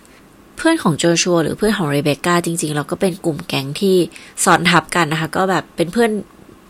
[0.57, 3.95] เพื่อนของโจชัวหรือเพื่อนของเรเบคก้าจริงๆ เราก็เป็นกลุ่มแก๊งที่
[4.43, 6.11] ซ้อนทับกันนะคะ ก็แบบเป็นเพื่อน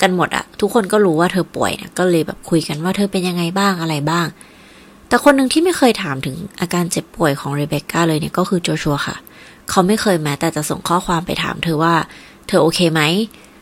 [0.01, 4.27] กันหมดอะทุกคนก็รู้ว่าเธอป่วยนะก็เลยแบบคุยกันว่าเธอเป็นยังไงบ้างอะไรบ้าง
[5.07, 9.15] แต่คนหนึ่งที่ไม่เคยถามถึงอาการเจ็บป่วยของเรเบคก้าเลยเนี่ยก็คือโจชัวค่ะ
[9.69, 11.93] เขาไม่เคยแม้แต่จะส่งข้อความไปถามเธอว่า
[12.47, 13.01] เธอโอเคไหม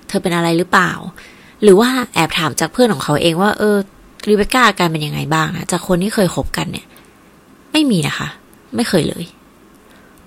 [0.08, 0.92] เธอเป็นอะไรหรือเปล่า
[1.64, 3.78] หรือว่าแอบถามจากเพื่อนของเขาเองว่า เออ
[4.28, 6.86] รีเบคก้าอาการเป็นยังไงบ้างนะจากคนที่เคยคบกันเนี่ย
[7.72, 8.28] ไม่มีนะคะ
[8.76, 9.26] ไม่เคยเลย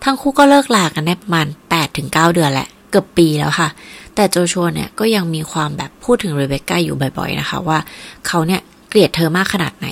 [0.04, 3.68] ทั้งคู่ก็เลิกลากันได้ประมาณแปดถึงเก้าเดือนแหละ เกือบปีแล้วค่ะ
[4.14, 7.78] แต่โจชัวเนี่ยก็ยังมีความแบบพูดถึงเรเบคก้าอยู่บ่อยๆนะคะ ว่า
[8.26, 9.88] เขาเนี่ยเกลียดเธอมากขนาดไหน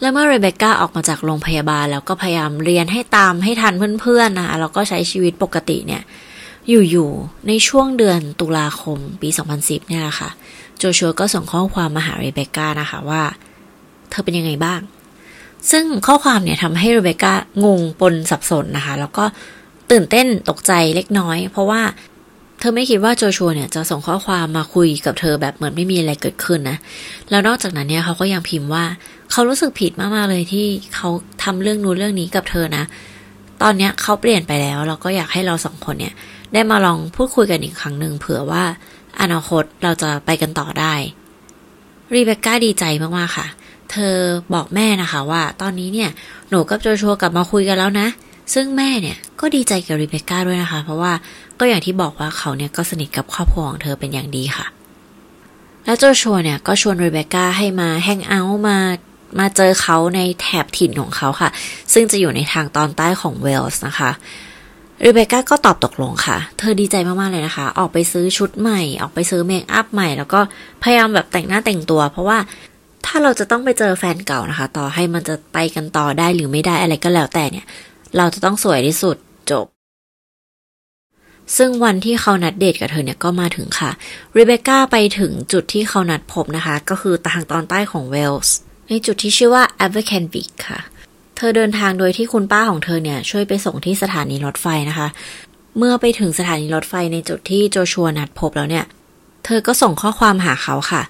[0.00, 6.02] และเมื่อเรเบคก้าออกมาจากโรงพยาบาล แล้วก็พยายามเรียนให้ตามให้ทันเพื่อนๆนะแล้วก็ใช้ชีวิตปกติเนี่ย
[6.68, 10.30] อยู่ๆ ในช่วงเดือนตุลาคมปี 2010 เนี่ยแหละค่ะ
[10.78, 13.22] โจชัวก็ส่งข้อความมาหาเรเบคก้านะคะว่า
[14.10, 14.80] เธอเป็นยังไงบ้าง
[15.70, 19.24] ซึ่งข้อความเนี่ยทำให้เรเบคก้างงปนสับสนนะคะ แล้วก็
[19.90, 21.82] ตื่นเต้นตกใจเล็กน้อย เพราะว่า
[22.60, 26.76] เธอไม่คิดว่าโจชัวเนี่ยจะส่งข้อความมาคุยกับเธอแบบเหมือนไม่มีอะไรเกิดขึ้นนะ
[27.30, 28.84] แล้วนอกจากนั้นเนี่ยเขาก็ยังพิมพ์ว่า
[29.30, 31.08] เขารู้สึกผิดมากๆเลยที่เขา
[31.42, 32.84] ทำเรื่องนู้นเรื่องนี้กับเธอนะ
[33.62, 36.14] ตอนเนี้ยเขาเปลี่ยนไปแล้วเราก็อยากให้เราสองคนเนี่ย
[36.52, 38.64] ได้มาลองพูดคุยกันอีกครั้งหนึ่งเผื่อว่า
[39.20, 40.94] อนาคตเราจะไปกันต่อได้
[42.14, 42.84] รีเบคก้าดีใจ
[43.16, 43.46] มากๆค่ะ
[43.90, 44.14] เธอ
[44.54, 46.10] บอกแม่นะคะว่า ตอนนี้เนี่ย
[46.48, 48.08] หนูกับโจชัวกลับมาคุยกันแล้วนะ
[48.54, 51.12] ซึ่งแม่เนี่ยก็ดีใจกับรีเบคก้าด้วยนะคะ เพราะว่า
[51.58, 54.66] ก็อย่างที่บอกว่าเขาเนี่ยก็สนิทกับครอบครัวของเธอเป็นอย่างดีค่ะ
[55.84, 58.78] แล้วโจชัวเนี่ยก็ชวนรีเบคก้าให้มาแฮงเอาท์มา
[59.38, 61.50] มาเจอเขาในแถบถิ่นของเขาค่ะ
[61.92, 64.10] ซึ่งจะอยู่ในทางตอนใต้ของเวลส์นะคะ
[65.04, 70.40] รีเบคก้าก็ตอบตกลงค่ะ เธอดีใจมาก ๆ เลยนะคะ ออกไปซื้อชุดใหม่ ออกไปซื้อเมคอัพใหม่ แล้วก็
[70.82, 72.38] พยายามแบบแต่งหน้าแต่งตัว เพราะว่า
[73.06, 77.66] ถ้าเราจะต้องไปเจอแฟนเก่านะคะ ต่อให้มันจะไปกันต่อได้หรือไม่ได้อะไรก็แล้วแต่เนี่ย
[78.16, 79.16] เราจะต้องสวยที่สุด
[79.50, 79.66] จบ
[81.56, 83.90] ซึ่งวันที่เขานัดเดทกับเธอเนี่ยก็มาถึงค่ะ
[84.36, 88.56] รีเบคก้าไปถึงจุดที่เขานัดพบนะคะ ก็คือทางตอนใต้ของเวลส์
[88.88, 90.80] ในจุดที่ชื่อว่า a b e r c a n v i c ค่ะ
[91.38, 95.08] เธอเดินทางโดยที่คุณป้าของเธอเนี่ย ช่วยไปส่งที่สถานีรถไฟนะคะ
[95.78, 98.84] เมื่อไปถึงสถานีรถไฟในจุดที่โจชัวนัดพบแล้วเนี่ย
[99.44, 101.02] เธอก็ส่งข้อความหาเขาค่ะ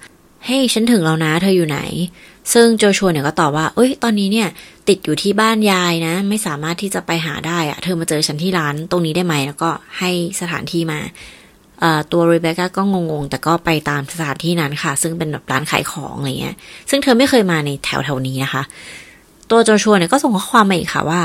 [0.47, 1.81] ให้ hey, ฉันถึงแล้วนะ เธออยู่ไหน
[2.53, 4.49] ซึ่งโจชัวเนี่ยก็ตอบว่า เอ้ย ตอนนี้เนี่ย
[4.89, 10.11] ติดอยู่ที่บ้านยายนะ ไม่สามารถที่จะไปหาได้อะเธอมาเจอฉันที่ร้านตรงนี้ได้ไหม แล้วก็ให้
[10.41, 10.99] สถานที่มา
[12.13, 16.57] ตัวรีเบคก้าก็งงๆ แต่ก็ไปตามสถานที่นั้นค่ะ ซึ่งเป็นแบบร้านขายของอะไรเงี้ย
[16.91, 18.63] ซึ่งเธอไม่เคยมาในแถวแถวนี้นะคะ
[19.51, 21.21] ตัวโจชัวเนี่ยก็ส่งข้อความมาอีกค่ะว่า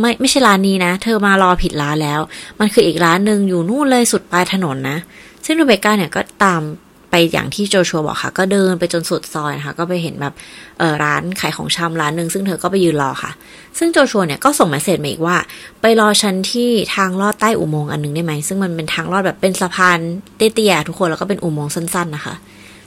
[0.00, 2.20] ไม่ไม่ใช่ร้านนี้นะ เธอมารอผิดร้านแล้ว
[2.60, 4.98] มันคืออีกร้านหนึ่งอยู่นู่นเลยสุดปลายถนนนะ
[5.44, 6.62] ซึ่งรีเบก้าเนี่ยก็ตาม
[7.10, 10.34] ไปอย่างที่โจชัวบอกค่ะ ก็เดินไปจนสุดซอยนะคะ ก็ไปเห็นแบบ
[10.78, 13.30] เออร้านขายของชำร้านหนึ่งซึ่งเธอก็ไปยืนรอค่ะ
[13.78, 15.36] ซึ่งโจชัวเนี่ยก็ส่งมาเสร็จมาอีกว่า
[15.80, 19.98] ไปรอฉันที่ทางลอดใต้อุโมงค์อันนึงได้ไหมซึ่งมันเป็นทางลอดแบบเป็นสะพาน
[20.36, 22.34] เตี้ยๆทุกคนแล้วก็เป็นอุโมงค์สั้น ๆ นะคะ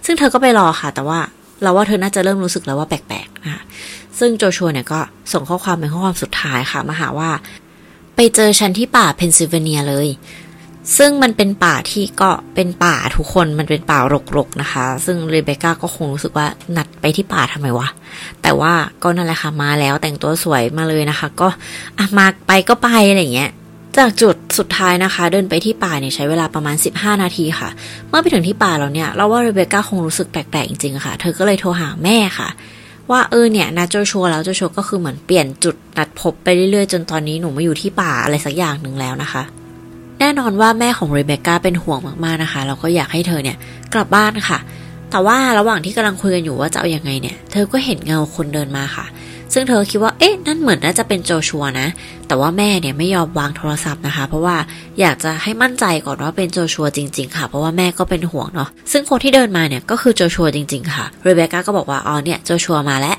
[0.05, 1.19] ซึ่งเธอก็ไปรอค่ะ แต่ว่า
[1.63, 3.63] เราว่าเธอน่าจะเริ่มรู้สึกแล้วว่าแปลกๆนะคะ
[4.19, 4.99] ซึ่งโจชัวเนี่ยก็
[5.33, 7.31] ส่งข้อความเป็นข้อความสุดท้ายค่ะมาหาว่า
[8.15, 10.07] ไปเจอฉันที่ป่าเพนซิลเวเนียเลย
[10.97, 13.99] ซึ่งมันเป็นป่าที่ก็เป็นป่าทุกคนมันเป็นป่า
[14.37, 16.47] รกๆนะคะ ซึ่งเรเบคก้าก็คงรู้สึกว่า
[16.77, 17.87] นัดไปที่ป่าทำไมวะ
[18.41, 21.47] แต่ว่าก็นั่นแหละค่ะมาแล้วแต่งตัวสวยมาเลยนะคะ ก็
[21.97, 23.51] อะมาไปก็ไปอะไรเงี้ย
[23.97, 27.69] จากจุดสุดท้ายนะคะ เดินไปที่ป่าเนี่ยใช้เวลาประมาณ 15 นาทีค่ะ
[28.09, 32.49] เมื่อไปถึงที่ป่าแล้วเนี่ยเราว่าเรเบคก้าคงรู้สึกแปลกๆจริงๆค่ะ เธอก็เลยโทรหาแม่ค่ะ
[33.09, 39.43] ว่าเออเนี่ยนัดโจชัวแล้วโจชัวก็คือเหมือนเปลี่ยนจุดนัดพบไปเรื่อยๆ จนตอนนี้หนูมาอยู่ที่ป่าอะไรสักอย่างหนึ่งแล้วนะคะ
[40.19, 43.57] แน่นอนว่าแม่ของเรเบคก้าเป็นห่วงมากๆนะคะเราก็อยากให้เธอเนี่ย
[43.93, 44.59] กลับบ้านค่ะ
[45.11, 49.05] แต่ว่าระหว่างที่กำลังคุยกันอยู่ว่าจะเอาอยัางไงเนี่ย เธอก็เห็นเงาคนเดินมาค่ะ
[49.53, 51.87] ซึ่งเธอคิดว่าเอ๊ะนั่นเหมือนน่าจะเป็นโจชัวนะ
[52.27, 54.55] แต่ว่าแม่เนี่ยไม่ยอมวางโทรศัพท์นะคะ เพราะว่า
[54.99, 63.17] อยากจะให้มั่นใจก่อนว่าเป็นโจชัวจริง ๆ ค่ะ เพราะว่าแม่ก็เป็นห่วงเนาะซึ่งคนที่เดินมาเนี่ยก็คือโจชัวจริง ๆ ค่ะเรเบคก้าก็บอกว่าอ๋อเนี่ยโจชัวมาแล้ว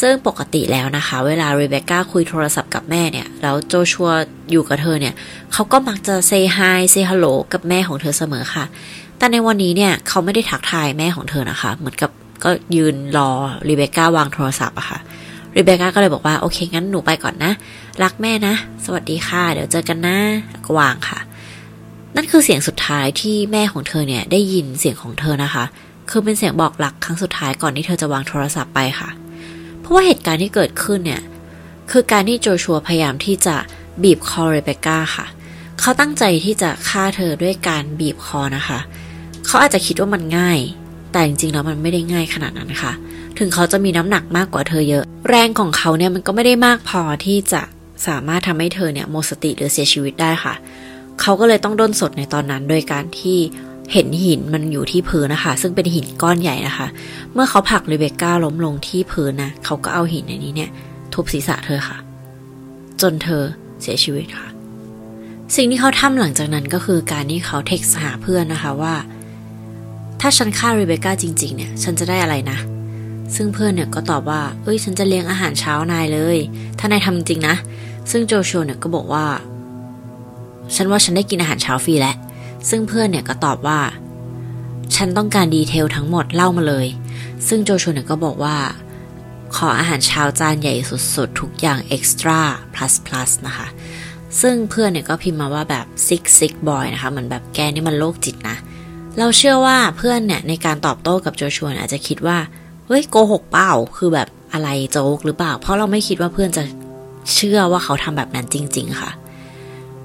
[0.00, 4.10] ซึ่งปกติแล้วนะคะ เวลาเรเบคก้าคุยโทรศัพท์กับแม่เนี่ย แล้วโจชัว
[4.50, 5.14] อยู่กับเธอเนี่ย
[5.52, 8.64] เขาก็มักจะเซฮายเซฮัลโหลกับแม่ของเธอเสมอค่ะ
[9.18, 12.10] แต่ในวันนี้เนี่ยเขาไม่ได้ทักทายแม่ของเธอนะคะ เหมือนกับ
[12.44, 13.30] ก็ยืนรอ
[13.64, 14.98] เรเบคก้าวางโทรศัพท์อะค่ะ
[15.56, 17.52] รีเบคก้าก็เลยบอกว่าโอเคงั้นหนูไปก่อนนะ
[18.02, 20.16] รักแม่นะ สวัสดีค่ะ เดี๋ยวเจอกันนะ
[20.64, 21.18] ก็วางค่ะ
[22.16, 25.64] นั่นคือเสียงสุดท้ายที่แม่ของเธอเนี่ยได้ยินเสียงของเธอนะคะ
[26.10, 29.10] คือเป็นเสียงบอกหลักครั้งสุดท้ายก่อนที่เธอจะวางโทรศัพท์ไปค่ะ
[29.80, 31.22] เพราะว่าเหตุการณ์ที่เกิดขึ้นเนี่ย
[31.90, 33.56] คือการที่โจชัวพยายามที่จะ
[34.02, 35.26] บีบคอเรเบคก้าค่ะ
[35.80, 38.78] เขาตั้งใจที่จะฆ่าเธอด้วยการบีบคอนะคะ
[39.46, 40.58] เขาอาจจะคิดว่ามันง่าย
[41.14, 42.92] แต่จริงๆแล้วมันไม่ได้ง่ายขนาดนั้นค่ะ
[43.38, 47.62] ถึงเขาจะมีน้ำหนักมากกว่าเธอเยอะ แรงของเขาเนี่ยมันก็ไม่ได้มากพอที่จะ
[48.06, 50.54] สามารถทำให้เธอเนี่ยหมดสติหรือเสียชีวิตได้ค่ะ
[51.20, 53.38] เขาก็เลยต้องด้นสดในตอนนั้น โดยการที่
[53.92, 56.86] เห็นหินมันอยู่ที่พื้นนะคะ ซึ่งเป็นหินก้อนใหญ่นะคะ
[57.32, 60.70] เมื่อเขาผลักเรเบคก้าล้มลงที่พื้นนะเขาก็เอาหินอันนี้เนี่ย
[61.14, 61.98] ทุบศีรษะเธอค่ะ
[63.00, 63.42] จนเธอ
[63.82, 64.46] เสียชีวิตค่ะ
[65.56, 68.94] สิ่งที่เขาทำหลังจากนั้นก็คือการที่เขาเท็กซ์หาเพื่อนนะคะว่า
[70.20, 72.58] ถ้าฉันฆ่าเรเบคก้าจริงๆเนี่ย ฉันจะได้อะไรนะ
[73.34, 76.38] ซึ่งเพื่อนเนี่ยก็ตอบว่า เอ้ย ฉันจะเลี้ยงอาหารเช้านายเลย
[76.78, 77.56] ถ้านายทำจริงนะ
[78.10, 79.26] ซึ่งโจชัวเนี่ยก็บอกว่า
[80.74, 82.16] ฉันว่าฉันได้กินอาหารเช้าฟรีแล้ว
[82.68, 83.80] ซึ่งเพื่อนเนี่ยก็ตอบว่า
[84.94, 86.86] ฉันต้องการ detail ทั้งหมดเล่ามาเลย
[87.48, 88.56] ซึ่งโจชัวเนี่ยก็บอกว่า
[89.56, 90.74] ขออาหารเช้าจานใหญ่
[91.14, 92.40] สุดๆ ทุกอย่าง extra
[92.74, 93.66] plus plus นะคะ
[94.40, 98.56] ซึ่งเพื่อนเนี่ยก็พิมพ์มาว่าแบบ sick sick boy นะคะ เหมือนแบบแกนี่มันโรคจิตนะ
[99.18, 102.38] เราเชื่อว่าเพื่อนเนี่ยในการตอบโต้กับโจชัวอาจจะคิดว่า
[102.86, 106.62] เฮ้ยโกหกเปล่า คือแบบอะไรโจ๊กหรือเปล่า เพราะเราไม่คิดว่าเพื่อนจะ
[107.34, 109.10] เชื่อว่าเขาทำแบบนั้นจริง ๆ ค่ะ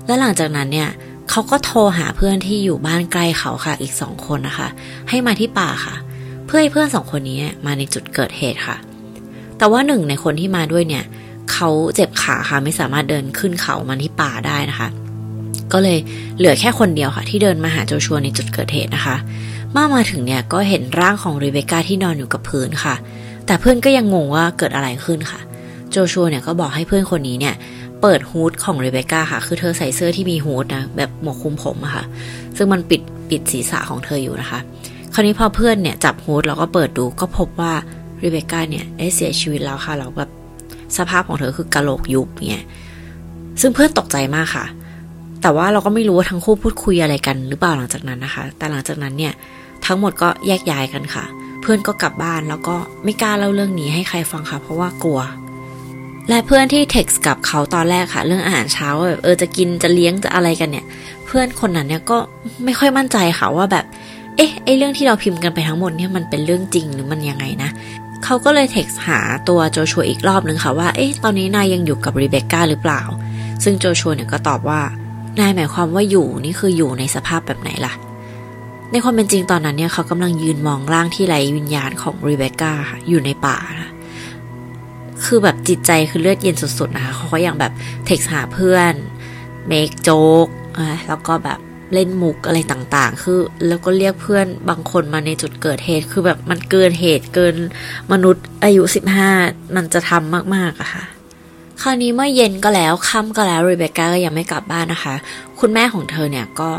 [0.05, 0.89] และหลังจากนั้นเนี่ย
[1.29, 4.67] เขาก็โทรหาเพื่อนที่อยู่บ้านใกล้เขาค่ะอีกสองคนนะคะ
[5.09, 5.95] ให้มาที่ป่าค่ะ
[6.45, 8.77] เพื่อให้เพื่อนสองคนนี้มาในจุดเกิดเหตุค่ะ
[9.57, 11.03] แต่ว่าหนึ่งในคนที่มาด้วยเนี่ย
[11.51, 14.87] เขเขาเจ็บขาค่ะไม่สามารถเดินขึ้นเขามันที่ป่าได้นะคะ
[15.73, 15.97] ก็เลย
[16.37, 19.15] เหลือแค่คนเดียวค่ะ ที่เดินมาหาโจชัวในจุดเกิดเหตุนะคะ
[19.71, 22.95] เมื่อมาถึงเนี่ยก็เห็นร่างของรีเบคก้าที่นอนอยู่กับพื้นค่ะ
[23.45, 25.39] แต่เพื่อนก็ยังงงว่าเกิดอะไรขึ้นค่ะ
[25.91, 27.55] โจชัวเนี่ยก็บอกให้เพื่อนคนนี้เนี่ย
[28.01, 32.03] เปิดฮูดของรีเบคก้าค่ะ คือเธอใส่เสื้อที่มีฮูดนะแบบหมวกคลุมผมอะค่ะ
[32.57, 34.59] ซึ่งมันปิดปิดศีรษะของเธออยู่นะคะ
[35.13, 37.73] คราวนี้พอเพื่อนเนี่ยจับฮูดแล้วก็เปิดดูก็พบว่า
[38.23, 40.29] รีเบคก้าเนี่ยได้เสียชีวิตแล้วค่ะแล้วแบบ
[40.97, 42.65] สภาพของเธอคือกะโหลกยุบเนี่ย
[43.61, 44.65] ซึ่งเพื่อนตกใจมากค่ะ
[45.41, 49.33] แต่ว่าเราก็ไม่รู้ว่าทั้งคู่พูดคุยอะไรกันหรือเปล่าหลังจากนั้นนะคะ แต่หลังจากนั้นเนี่ย
[49.85, 51.25] ทั้งหมดก็แยกย้ายกันค่ะ
[51.61, 55.19] เพื่อนก็กลับบ้านแล้วก็ไม่กล้าเล่าเรื่องนี้ให้ใครฟังค่ะ เพราะว่ากลัว
[56.29, 60.85] และเพื่อนที่เท็กซ์กับเขาตอนแรกค่ะ เรื่องอาหารเช้าแบบเออจะกินจะเลี้ยงจะอะไรกันเนี่ย
[61.25, 62.17] เพื่อนคนนั้นเนี่ยก็
[62.65, 63.85] ไม่ค่อยมั่นใจค่ะว่าแบบ
[64.35, 67.69] เอ๊ะไอเรื่องที่เราพิมพ์กันไปทั้งหมดเนี่ยมันเป็นเรื่องจริงหรือมันยังไงนะ
[68.23, 73.01] เขาก็เลยเท็กซ์หาตัวโจชัวอีกรอบนึงค่ะว่าเอ๊ะตอนนี้นายยังอยู่กับรีเบคก้าหรือเปล่า
[73.63, 74.81] ซึ่งโจชัวเนี่ยก็ตอบว่า
[75.39, 77.93] นายหมายความว่าอยู่นี่คืออยู่ในสภาพแบบไหนล่ะ
[78.91, 82.73] ในความเป็นจริงตอนนั้นเนี่ยเขากำลังยืนมองร่างที่ไร้วิญญาณของรีเบคก้า
[83.07, 83.89] อยู่ในป่านะ
[85.25, 87.71] คือแบบจิตใจคือเลือดเย็นสุดๆนะคะเขาก็ยังแบบ
[88.05, 88.93] text หาเพื่อน
[89.67, 90.47] make joke
[91.07, 91.59] แล้วก็แบบ
[91.93, 97.55] เล่นมุกอะไรต่างๆ คือแล้วก็เรียกเพื่อนบางคนมาในจุดเกิดเหตุ คือแบบมันเกินเหตุเกิน
[98.11, 99.29] มนุษย์อายุสิบห้า
[99.75, 101.03] มันจะทำมากๆอะค่ะ
[101.81, 105.15] คราวนี้เมื่อเย็นก็แล้วค่ำก็แล้วรีเบคก้าก็ยังไม่กลับบ้านนะคะ
[105.59, 106.69] คุณแม่ของเธอเนี่ยก็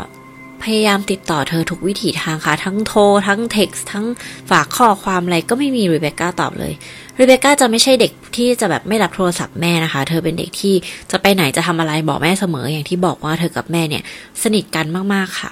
[0.63, 4.05] พยายามติดต่อเธอทุกวิถีทางค่ะ ทั้งโทร ทั้งเท็กซ์ทั้ง
[4.49, 6.73] ฝากข้อความอะไรก็ไม่มีรีเบคก้าตอบเลย
[7.19, 10.75] รีเบคก้าจะไม่ใช่เด็กที่จะแบบไม่รับโทรศัพท์แม่นะคะ เธอเป็นเด็กที่
[11.11, 14.03] จะไปไหนจะทำอะไรบอกแม่เสมออย่างที่บอกว่าเธอกับแม่เนี่ย
[14.43, 15.51] สนิทกันมากๆค่ะ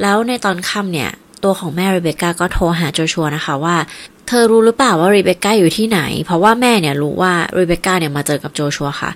[0.00, 1.10] แล้วในตอนค่ำเนี่ย
[1.44, 3.76] ตัวของแม่รีเบคก้าก็โทรหาโจชัวนะคะว่า
[4.32, 9.10] เธอรู้หรือเปล่าว่ารีเบคก้าอยู่ที่ไหน เพราะว่าแม่เนี่ยรู้ว่ารีเบคก้าเนี่ยมาเจอกับโจชัวค่ะ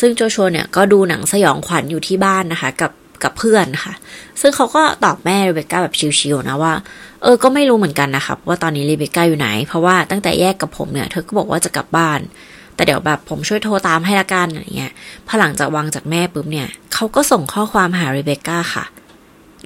[0.00, 3.94] ซึ่งโจชัวเนี่ยก็ดูหนังสยองขวัญอยู่ที่บ้านนะคะ กับกับเพื่อนค่ะ
[4.40, 6.72] ซึ่งเขาก็ตอบแม่รีเบคก้าแบบชิวๆนะว่า
[7.22, 12.20] เออ ก็ไม่รู้เหมือนกันนะคะว่าตอนนี้รีเบคก้าอยู่ไหน เพราะว่าตั้งแต่แยกกับผมเนี่ย เธอก็บอกว่าจะกลับบ้าน
[12.74, 14.92] แต่เดี๋ยวแบบผมช่วยโทรตามให้ละกันอะไรเงี้ย
[15.26, 18.84] พอหลังจากวางจากแม่ปุ๊บเนี่ย เขาก็ส่งข้อความหารีเบคก้าค่ะ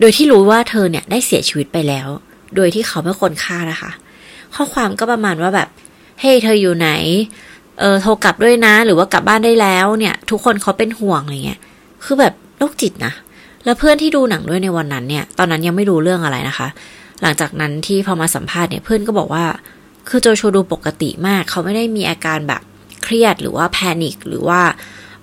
[0.00, 2.08] โดยที่รู้ว่าเธอเนี่ยได้เสียชีวิตไปแล้ว
[2.56, 3.90] โดยที่เขาไม่คนฆ่านะคะ
[4.54, 5.68] ข้อความก็ประมาณว่าแบบ
[6.20, 6.90] เฮ้ยเธออยู่ไหน
[7.80, 11.60] เออโทรกลับด้วยนะ หรือว่ากลับบ้านได้แล้วเนี่ย ทุกคนเขาเป็นห่วงอะไรเงี้ย
[12.04, 13.12] คือแบบโรคจิตนะ
[13.64, 16.68] แล้วเพื่อนที่ดูหนังด้วยในวันนั้นเนี่ย ตอนนั้นยังไม่รู้เรื่องอะไรนะคะ
[17.22, 19.44] หลังจากนั้นที่พอมาสัมภาษณ์เนี่ยเพื่อนก็บอกว่า
[20.08, 22.62] คือโจชัวดูปกติมาก เขาไม่ได้มีอาการแบบ
[23.02, 24.60] เครียดหรือว่าแพนิคหรือว่า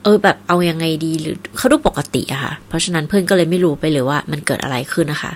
[0.04, 5.32] เออแบบเอายังไงดีหรือเขาดูปกติอะค่ะ เพราะฉะนั้นเพื่อนก็เลยไม่รู้ไปเลยว่ามันเกิดอะไรขึ้นนะคะ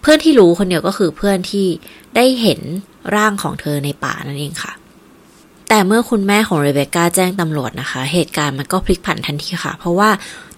[0.00, 1.66] เพื่อนที่รู้คนเดียวก็คือเพื่อนที่
[2.16, 2.60] ได้เห็น
[3.14, 4.72] ร่างของเธอในป่านั่นเองค่ะ
[5.68, 10.10] แต่เมื่อคุณแม่ของเรเบคก้าแจ้งตำรวจนะคะ เหตุการณ์มันก็พลิกผันทันทีค่ะ เพราะว่า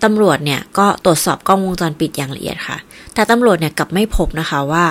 [0.05, 2.77] ตำรวจเนี่ยก็ตรวจสอบกล้องวงจรปิดอย่างละเอียดค่ะ
[3.15, 4.87] แต่ตำรวจเนี่ยกลับไม่พบนะคะว่า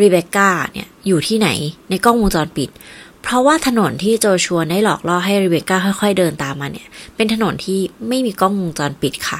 [0.00, 1.48] รีเบคก้าเนี่ยอยู่ที่ไหน
[1.90, 2.68] ในกล้องวงจรปิด
[3.22, 7.78] เพราะว่าถนนที่โจชัวได้หลอกล่อให้รีเบคก้าค่อยๆเดินตามมาเนี่ย เป็นถนนที่
[8.08, 9.38] ไม่มีกล้องวงจรปิดค่ะ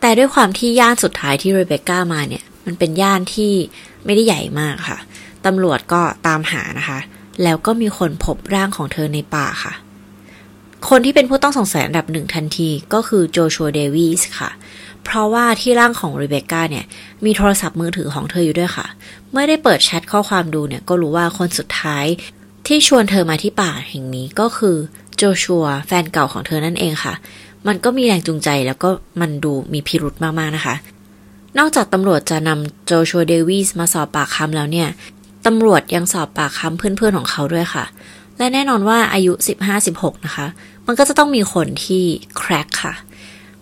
[0.00, 3.52] แต่ด้วยความที่ย่านสุดท้ายที่รีเบคก้ามาเนี่ย มันเป็นย่านที่
[4.04, 4.98] ไม่ได้ใหญ่มากค่ะ
[5.46, 6.98] ตำรวจก็ตามหานะคะ
[7.42, 9.72] แล้วก็มีคนพบร่างของเธอในป่าค่ะ
[10.88, 14.50] คนที่เป็นผู้ต้องสงสัยอันดับหนึ่งทันทีก็คือโจชัวเดวิสค่ะ
[15.04, 16.84] เพราะว่าที่ร่างของรีเบคก้าเนี่ย
[17.24, 18.86] มีโทรศัพท์มือถือของเธออยู่ด้วยค่ะ
[19.30, 22.04] เมื่อได้เปิดแชทข้อความดูเนี่ยก็รู้ว่าคนสุดท้าย
[22.66, 24.76] ที่ชวนเธอมาที่ป่าแห่งนี้ก็คือ
[25.16, 27.14] โจชัวแฟนเก่าของเธอนั่นเองค่ะ
[27.66, 28.88] มันก็มีแรงจูงใจแล้วก็
[29.20, 30.74] มันดูมีพิรุธมากๆนะคะ
[31.58, 34.88] นอกจากตำรวจจะนำโจชัวเดวิสมาสอบปากคำแล้วเนี่ย
[35.46, 37.84] ตำรวจยังสอบปากคำเพื่อนๆของเขาด้วยค่ะ
[38.38, 39.32] และแน่นอนว่าอายุ
[39.78, 40.46] 15-16 นะคะ
[40.86, 42.04] มันก็จะต้องมีคนที่
[42.38, 42.94] แครกค่ะ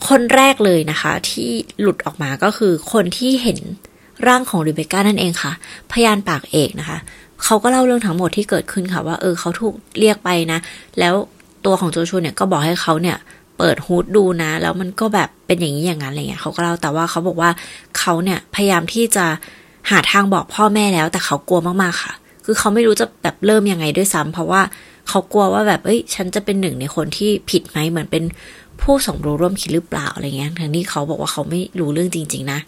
[0.08, 3.58] คนแรกเลยนะคะ ที่หลุดออกมาก็คือคนที่เห็น
[4.26, 5.52] ร่างของริเบก้านั่นเองค่ะ
[5.92, 6.98] พยานปากเอกนะคะ
[7.44, 10.58] เขาก็เล่าเรื่องทั้งหมดที่เกิดขึ้นค่ะ ว่าเออเขาถูกเรียกไปนะ
[10.98, 11.14] แล้ว
[11.64, 13.16] ตัวของโจชัวเนี่ยก็บอกให้เขาเนี่ย
[13.58, 17.50] เปิดฮูดดูนะ แล้วมันก็แบบเป็นอย่างนี้อย่างนั้นอะไรเงี้ยเขาก็เล่าแต่ว่าเขาบอกว่า
[17.98, 19.26] เขาเนี่ยพยายามที่จะ
[19.90, 22.12] หาทางบอกพ่อแม่แล้ว แต่เขากลัวมากๆค่ะ
[22.44, 24.62] คือเขาไม่รู้จะแบบเริ่มยังไงด้วยซ้ำเพราะว่า
[25.08, 28.24] เขากลัวว่าแบบเอ้ย ฉันจะเป็นหนึ่งในคนที่ผิดไหมเหมือนเป็น
[28.82, 32.60] ผู้สมรู้ร่วมคิดหรือเปล่าอะไรเงี้ยทั้งที่เขาบอกว่าเขาไม่รู้เรื่องจริง ๆ นะ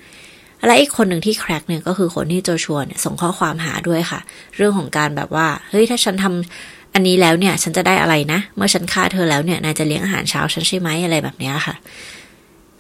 [0.66, 4.20] และอีกคนหนึ่งที่แครกเนี่ยก็คือคนที่โจชัวเนี่ยส่งข้อความหาด้วยค่ะ
[4.56, 11.74] เรื่องของการแบบว่าเฮ้ยถ้าฉันทำอันนี้แล้วเนี่ย ฉันจะได้อะไรนะ เมื่อฉันฆ่าเธอแล้วเนี่ยนายจะเลี้ยงอาหารเช้าฉันใช่ไหมอะไรแบบนี้ค่ะ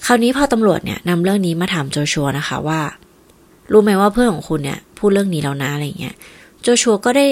[0.06, 2.80] คราวนี้พอตำรวจเนี่ยนำเรื่องนี้มาถามโจชัวนะคะว่า
[3.72, 6.14] รู้ไหมว่าเพื่อนของคุณเนี่ยพูดเรื่องนี้แล้วนะอะไรเงี้ย
[6.62, 7.26] โจชัวก็ได้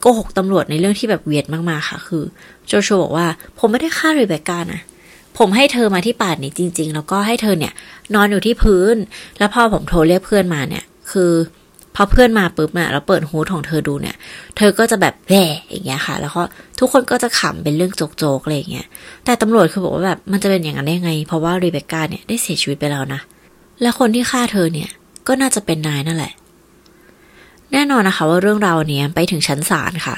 [0.00, 2.22] โกหกตำรวจในเรื่องที่แบบเวียดมากๆค่ะ คือ
[2.66, 3.26] โจชัวบอกว่า
[3.58, 4.80] ผมไม่ได้ฆ่ารีเบคก้านะ
[5.38, 7.72] ผมให้เธอมาที่ป่านี้จริง ๆ แล้วก็ให้เธอเนี่ย
[8.14, 8.96] นอนอยู่ที่พื้น
[9.38, 11.32] แล้วพอผมโทรเรียกเพื่อนมาเนี่ย คือ
[11.94, 14.16] พอเพื่อนมาปุ๊บเนี่ยแล้วเปิดฮูดของเธอดูเนี่ย
[14.56, 15.34] เธอก็จะแบบแหว
[15.70, 16.42] อย่างเงี้ยค่ะ แล้วก็
[16.78, 18.86] ทุกคนก็จะขำเป็นเรื่องโจกๆอะไรอย่างเงี้ย
[19.24, 23.20] แต่ตำรวจคือบอกว่าแบบมันจะเป็นอย่างนั้นได้ไง เพราะว่ารีเบคก้าเนี่ยได้เสียชีวิตไปแล้วนะ
[23.82, 24.90] และคนที่ฆ่าเธอเนี่ย
[25.28, 26.32] ก็น่าจะเป็นนายนั่นแหละ
[27.72, 30.16] แน่นอนนะคะว่าเรื่องราวเนี้ยไปถึงชั้นศาลค่ะ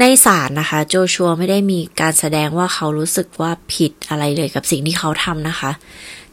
[0.00, 5.70] ในศาลนะคะ โจชัวไม่ได้มีการแสดงว่าเขารู้สึกว่าผิดอะไรเลยกับสิ่งที่เขาทำนะคะ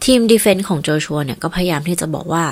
[0.06, 2.46] ทีมดีเฟนต์ของโจชัวเนี่ยก็พยายามที่จะบอกว่า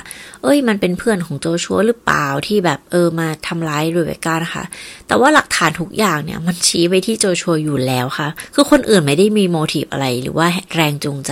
[0.43, 4.63] เอ้ย มันเป็นเพื่อนของโจชัวหรือเปล่าที่แบบเออมาทำร้ายเรเบก้านะคะ
[5.07, 11.31] แต่ว่าหลักฐานทุกอย่างเนี่ย มันชี้ไปที่โจชัวอยู่แล้วค่ะ คือคนอื่นไม่ได้มีโมทีฟอะไรหรือว่าแรงจูงใจ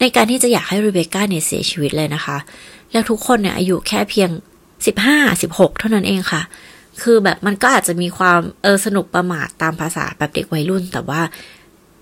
[0.00, 2.36] ในการที่จะอยากให้เรเบก้าเนี่ยเสียชีวิตเลยนะคะ
[2.92, 4.30] แล้วทุกคนเนี่ยอายุแค่เพียง
[4.86, 6.42] 15 16เท่านั้นเองค่ะ
[7.02, 11.20] คือแบบมันก็อาจจะมีความเออสนุกประมาทตามภาษาแบบเด็กวัยรุ่น แต่ว่า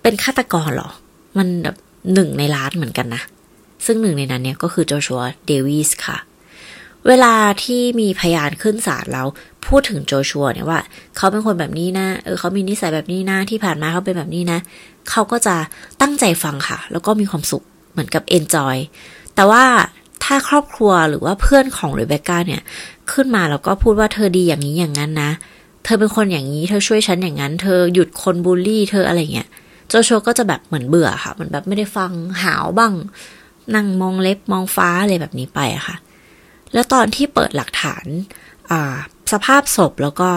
[0.03, 0.91] เป็นฆาตกรหรอ
[1.39, 1.77] มันแบบ
[2.15, 3.23] หนึ่งในล้านเหมือนกันนะ
[3.87, 6.19] ซึ่งหนึ่งในนั้นเนี่ยก็คือโจชัวเดวิสค่ะ
[7.07, 9.27] เวลาที่มีพยานขึ้นศาลแล้ว
[9.67, 10.81] พูดถึงโจชัวเนี่ยว่า
[11.17, 14.59] เขาเป็นคนแบบนี้นะ เออเขามีนิสัยแบบนี้นะ ที่ผ่านมาเขาเป็นแบบนี้นะ
[15.11, 15.57] เขาก็จะ
[16.01, 18.77] ตั้งใจฟังค่ะ แล้วก็มีความสุขเหมือนกับเอนจอย
[19.35, 19.65] แต่ว่า
[20.25, 22.63] ถ้าครอบครัวหรือว่าเพื่อนของเรเบคก้าเนี่ย
[23.13, 25.31] ขึ้นมาแล้วก็พูดว่าเธอดีอย่างนี้อย่างนั้นนะ
[25.85, 29.49] เธอเป็นคนอย่างนี้ เธอช่วยฉันอย่างนั้น เธอหยุดคนบูลลี่ เธออะไรเงี้ย
[29.89, 32.11] โจโฉก็จะแบบเหมือนเบื่อค่ะเหมือนแบบไม่ได้ฟัง
[32.43, 32.93] หาวบ้าง
[33.75, 35.97] นั่งมองเล็บมองฟ้าอะไรแบบนี้ไปอะค่ะ
[36.73, 38.07] แล้วตอนที่เปิดหลักฐาน
[39.33, 40.29] สภาพศพแล้วก็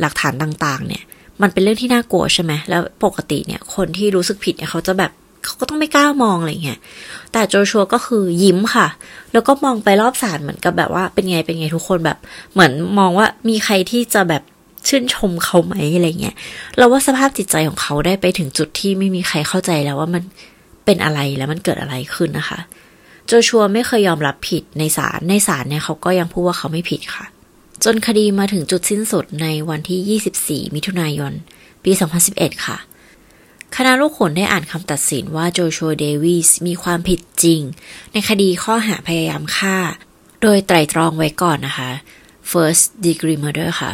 [0.00, 1.02] หลักฐานต่างๆ เนี่ย
[1.42, 5.12] มันเป็นเรื่องที่น่ากลัวใช่ไหมแล้วปกติเนี่ย คนที่รู้สึกผิดเนี่ยเขาจะแบบ
[5.46, 6.78] เขาก็ต้องไม่กล้ามองอะไรเงี้ย
[7.32, 8.88] แต่โจชัวก็คือยิ้มค่ะ
[9.32, 12.18] แล้วก็มองไปรอบศาลเหมือนกับแบบว่าเป็นไงเป็นไงทุกคนแบบ
[12.52, 14.42] เหมือนมองว่ามีใครที่จะแบบ
[14.88, 16.36] ชื่นชมเขาไหมอะไรเงี้ย
[16.76, 20.22] เราว่าสภาพจิตใจของเขาได้ไปถึงจุดที่ไม่มีใครเข้าใจแล้วว่ามัน
[20.84, 22.58] เป็นอะไรแล้วมันเกิดอะไรขึ้นนะคะ
[23.26, 27.24] โจชัวไม่เคยยอมรับผิดในศาล ในศาลเนี่ยเขาก็ยังพูดว่าเขาไม่ผิดค่ะ
[27.84, 31.32] จนคดีมาถึงจุดสิ้นสุดในวันที่ 24 มิถุนายน
[31.84, 31.92] ปี
[32.28, 32.76] 2011 ค่ะ
[33.74, 37.60] คณะลูกขนได้อ่านคำตัดสินว่าโจชัวเดวิสมีความผิดจริง
[38.12, 39.76] ในคดีข้อหาพยายามฆ่า
[40.42, 41.90] โดยไตรตรองไว้ก่อนนะคะ
[42.50, 43.92] first degree murder ค่ะ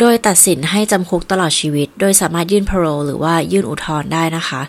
[0.00, 4.60] โดยตัดสินให้จำคุกตลอดชีวิต โดยสามารถยื่นพาโรหรือว่ายื่นอุทธรณ์ได้นะคะ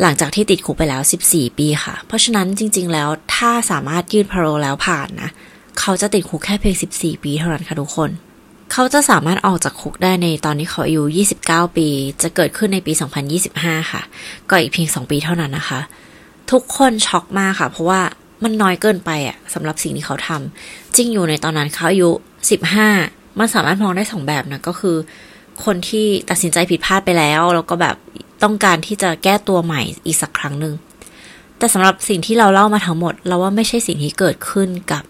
[0.00, 5.30] หลังจากที่ติดคุกไปแล้ว 14 ปีค่ะ เพราะฉะนั้นจริง ๆ แล้วถ้าสามารถยื่นพาโรแล้วผ่านนะ
[5.80, 8.10] เขาจะติดคุกแค่เพียง 14 ปีเท่านั้นค่ะทุกคน
[8.72, 11.02] เขาจะสามารถออกจากคุกได้ในตอนที่เขาอายุ
[11.40, 11.88] 29 ปี
[12.22, 12.92] จะเกิดขึ้นในปี
[13.42, 14.02] 2025 ค่ะ
[14.48, 15.80] ก็อีกเพียง 2 ปีเท่านั้นนะคะ
[16.50, 18.00] ทุกคนช็อกมากค่ะ เพราะว่า
[18.42, 22.10] มันน้อยเกินไปอะสำหรับสิ่งที่เขาทำจริงอยู่ในตอนนั้นเขาอายุ
[22.74, 24.96] 15 มันสามารถมองได้สองแบบนะก็คือ
[25.64, 27.96] คนที่ตัดสินใจผิดพลาดไปแล้ว แล้วก็แบบ
[28.42, 30.74] ต้องการที่จะแก้ตัวใหม่อีกสักครั้งหนึ่ง
[31.58, 35.02] แต่สำหรับสิ่งที่เราเล่ามาทั้งหมด เราว่าไม่ใช่สิ่งที่เกิดขึ้นกับ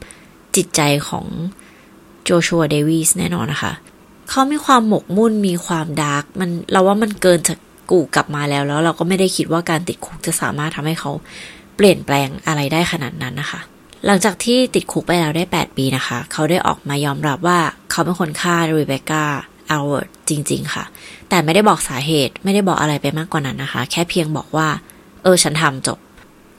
[0.56, 1.26] จิตใจของ
[2.26, 3.72] โจชัวเดวิสแน่นอนนะคะ
[4.30, 7.58] เขามีความหมกมุ่นมีความ dark มันเราว่ามันเกินจะ
[7.90, 11.10] กู่กลับมาแล้ว แล้วเราก็ไม่ได้คิดว่าการติดคุกจะสามารถทำให้เขา
[11.76, 13.60] เปลี่ยนแปลงอะไรได้ขนาดนั้นนะคะ
[14.06, 17.58] หลังจากที่ติดคุกไปแล้วได้ 8 ปีนะคะ เขาได้ออกมายอมรับว่า
[17.90, 19.24] เขาเป็นคนฆ่ารีเบคก้า
[19.70, 20.84] อัลเวิร์ดจริง ๆ ค่ะ
[21.28, 24.68] แต่ไม่ได้บอกสาเหตุไม่ได้บอกอะไรไปมากกว่านั้นนะคะ แค่เพียงบอกว่า
[25.22, 25.98] เออฉันทำจบ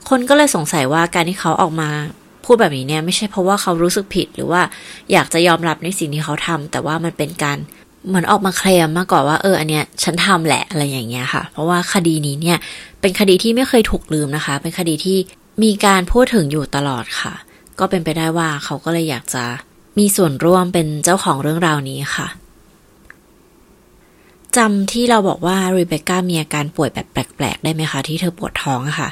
[0.10, 1.90] คนก็เลยสงสัยว่าการที่เขาออกมา
[2.48, 4.62] พูดแบบนี้เนี่ยไม่ใช่เพราะว่าเขารู้สึกผิดหรือว่า
[5.12, 7.58] อยากจะยอมรับในสิ่งที่เขาทำแต่ว่ามันเป็นการ
[8.08, 12.58] เหมือนออกมาเคลมมากกว่าว่าเอออันเนี้ยฉันทำแหละอะไรอย่างเงี้ยค่ะ เพราะว่าคดีนี้เนี่ย
[13.02, 15.18] เป็นคดีที่ไม่เคยถูกลืมนะคะ เป็นคดีที่
[15.64, 17.34] มีการพูดถึงอยู่ตลอดค่ะ
[17.80, 19.44] ก็เป็นไปได้ว่าเขาก็เลยอยากจะ
[20.00, 22.28] มีส่วนร่วมเป็นเจ้าของเรื่องราวนี้ค่ะ
[24.58, 29.10] จำที่เราบอกว่ารีเบคก้ามีอาการป่วยแบบแปลกๆ ได้ไหมคะ ที่เธอปวดท้องค่ะ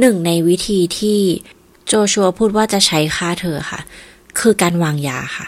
[0.00, 1.20] หนึ่งในวิธีที่
[1.92, 3.80] โจชัวพูดว่าจะใช้ฆ่าเธอค่ะ
[4.38, 5.46] คือการวางยาค่ะ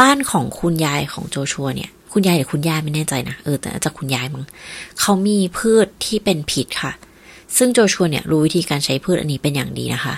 [0.00, 4.44] บ้านของคุณยายของโจชัวเนี่ย คุณยายหรือคุณย่าไม่แน่ใจนะ เออแต่จะคุณยายมั้ง
[5.00, 6.92] เขามีพืชที่เป็นพิษค่ะ
[7.56, 10.14] ซึ่งโจชัวเนี่ยรู้วิธีการใช้พืชอันนี้เป็นอย่างดีนะคะ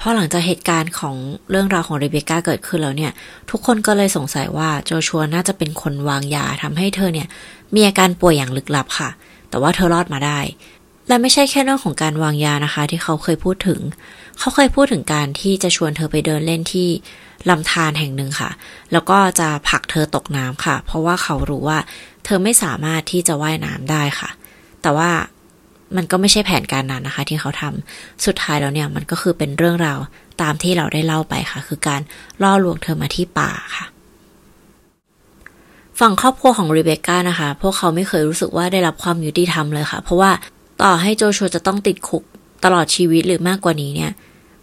[0.00, 1.14] พอหลังจากเหตุการณ์ของ
[1.50, 3.12] เรื่องราวของเรเบคก้าเกิดขึ้นแล้วเนี่ย
[3.50, 7.28] ทุกคนก็เลยสงสัยว่าโจชัวน่าจะเป็นคนวางยาทำให้เธอเนี่ย
[7.74, 9.10] มีอาการป่วยอย่างลึกลับค่ะ
[9.50, 10.38] แต่ว่าเธอรอดมาได้
[11.08, 13.80] และไม่ใช่แค่เรื่องของการวางยานะคะ ที่เขาเคยพูดถึง
[14.38, 16.88] เขาเคยพูดถึงการที่จะชวนเธอไปเดินเล่นที่
[17.50, 18.50] ลำธารแห่งหนึ่งค่ะ
[18.92, 21.78] แล้วก็จะผลักเธอตกน้ำค่ะ เพราะว่าเขารู้ว่า
[22.24, 24.30] เธอไม่สามารถที่จะว่ายน้ำได้ค่ะ
[24.82, 25.10] แต่ว่า
[25.96, 29.98] มันก็ไม่ใช่แผนการนั้นนะคะ ที่เขาทำสุดท้ายแล้วเนี่ยมันก็คือเป็นเรื่องราว
[30.42, 32.00] ตามที่เราได้เล่าไปค่ะ คือการ
[32.42, 33.84] ล่อลวงเธอมาที่ป่าค่ะ
[36.00, 40.30] ฝั่งครอบครัวของรีเบคก้านะคะ พวกเขาไม่เคยรู้สึกว่าได้รับความยุติธรรมเลยค่ะ เพราะว่า
[40.82, 42.22] ต่อให้โจชัวจะต้องติดคุก
[42.64, 44.12] ตลอดชีวิตหรือมากกว่านี้เนี่ย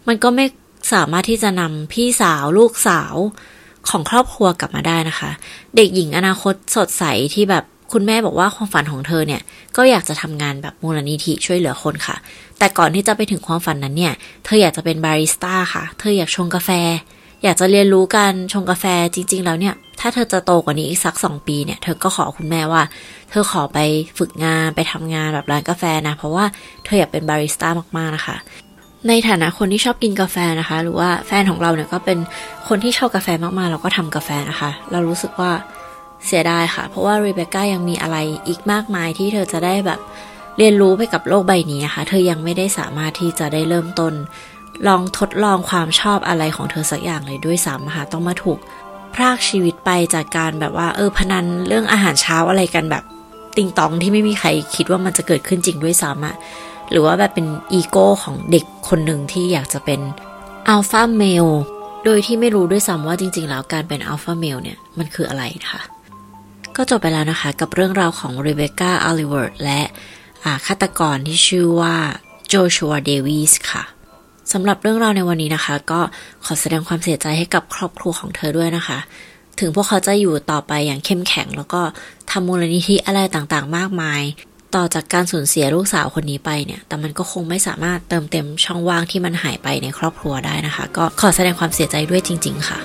[0.08, 0.46] มันก็ไม่
[0.92, 3.14] สามารถที่จะนำพี่สาวลูกสาว
[3.88, 5.30] ของครอบครัวกลับมาได้นะคะ
[5.76, 7.04] เด็กหญิงอนาคตสดใส
[7.34, 9.42] ที่แบบคุณแม่บอกว่าความฝันของเธอเนี่ย
[9.76, 12.16] ก็อยากจะทำงานแบบมูลนิธิช่วยเหลือคนค่ะ
[12.58, 14.14] แต่ก่อนที่จะไปถึงความฝันนั้นเนี่ย
[14.44, 16.70] เธออยากจะเป็นบาริสต้าค่ะ เธออยากชงกาแฟ
[17.42, 22.82] อยากจะเรียนรู้การชงกาแฟจริง ๆ แล้วเนี่ย ถ้าเธอจะโตกว่านี้อีกสักสองปีเนี่ย เธอก็ขอคุณแม่ว่า
[23.30, 23.78] เธอขอไป
[24.18, 26.44] ฝึกงานไปทำงานแบบร้านกาแฟนะ เพราะว่า
[26.84, 28.36] เธออยากเป็นบาริสต้ามากๆนะคะ
[29.08, 32.18] ในฐานะคนที่ชอบกินกาแฟนะคะ หรือว่าแฟนของเราเนี่ยก็เป็น
[32.68, 35.52] คนที่ชอบกาแฟมากๆ เราก็ทำกาแฟนะคะ เรารู้สึกว่า
[36.26, 38.16] เสียดายค่ะ เพราะว่ารีเบคก้ายังมีอะไร
[38.48, 40.00] อีกมากมายที่เธอจะได้แบบ
[40.58, 44.14] เรียนรู้ไปกับโลกใบนี้นะคะ เธอยังไม่ได้สามารถที่จะได้เริ่มต้น
[44.88, 48.58] ลองทดลองความชอบอะไรของเธอสักอย่างเลยด้วยซ้ำค่ะต้องมาถูก
[49.16, 53.04] พรากชีวิตไปจากการแบบว่า เออพนันเรื่องอาหารเช้าอะไรกันแบบ
[53.56, 56.36] ติงตองที่ไม่มีใครคิดว่ามันจะเกิดขึ้นจริงด้วยซ้ำอะ
[56.90, 60.00] หรือว่าแบบเป็นอีโก้ของเด็กคนหนึ่งที่อยากจะเป็น
[60.68, 61.46] alpha male
[62.04, 65.82] โดยที่ไม่รู้ด้วยซ้ำว่าจริง ๆ แล้วการเป็น alpha male เนี่ยมันคืออะไรนะคะ
[66.76, 69.80] ก็จบไปแล้วนะคะกับเรื่องราวของเรเบคก้าอัลเวิร์ดและ
[70.66, 71.96] ฆาตกรที่ชื่อว่า
[72.48, 73.84] โจชัวเดวิสค่ะ
[74.52, 76.00] สำหรับเรื่องราวในวันนี้นะคะ ก็
[76.44, 78.98] ขอแสดงความเสียใจให้กับครอบครัวของเธอด้วยนะคะ
[79.60, 81.80] ถึงพวกเขาจะอยู่ต่อไปอย่างเข้มแข็ง แล้วก็
[82.30, 84.22] ทำมูลนิธิอะไรต่างๆ มากมาย
[84.74, 92.78] ต่อจากการสูญเสียลูกสาวคนนี้ไปเนี่ย แต่มันก็คงไม่สามารถเติมเต็มช่องว่างที่มันหายไปในครอบครัวได้นะคะ ก็ขอแสดงความเสียใจด้วยจริง ๆ ค่ะ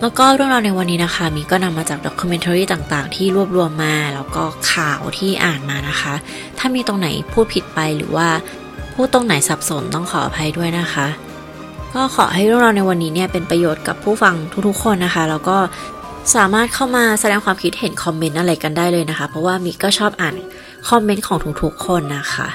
[0.00, 6.14] แล้วก็เรื่องราวในวันนี้นะคะมีก็นำมาจากด็อกิเมนทารีต่างๆ ที่รวบรวมมา แล้วก็ข่าวที่อ่านมานะคะ
[6.58, 8.28] ถ้ามีตรงไหนพูดผิดไปหรือว่า
[9.04, 11.06] พูดตรงไหนสับสนต้องขออภัยด้วยนะคะ
[11.94, 14.34] ก็ขอให้เรื่องราวในวันนี้เนี่ยเป็นประโยชน์กับผู้ฟัง
[14.66, 15.56] ทุกๆคนนะคะ แล้วก็
[16.34, 20.34] สามารถเข้ามาแสดงความคิดเห็นคอมเมนต์อะไรกันได้เลยนะคะ เพราะว่ามิก็ชอบอ่าน
[20.88, 22.48] คอมเมนต์ของทุกๆคนนะคะ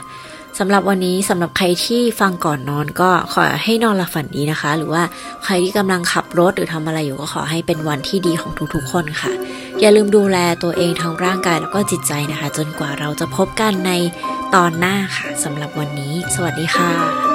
[0.59, 5.03] สำหรับวันนี้สำหรับใครที่ฟังก่อนนอนก็ขอให้นอนหลับฝันดีนะคะ หรือว่า
[5.43, 9.31] ใครที่กำลังขับรถหรือทำอะไรอยู่ก็ขอให้เป็นวันที่ดีของทุกๆคนค่ะ
[9.79, 13.91] อย่าลืมดูแลตัวเองทั้งร่างกายแล้วก็จิตใจนะคะ จนกว่าเราจะพบกันใน
[14.55, 17.26] ตอนหน้าค่ะสำหรับวันนี้ สวัสดีค่ะ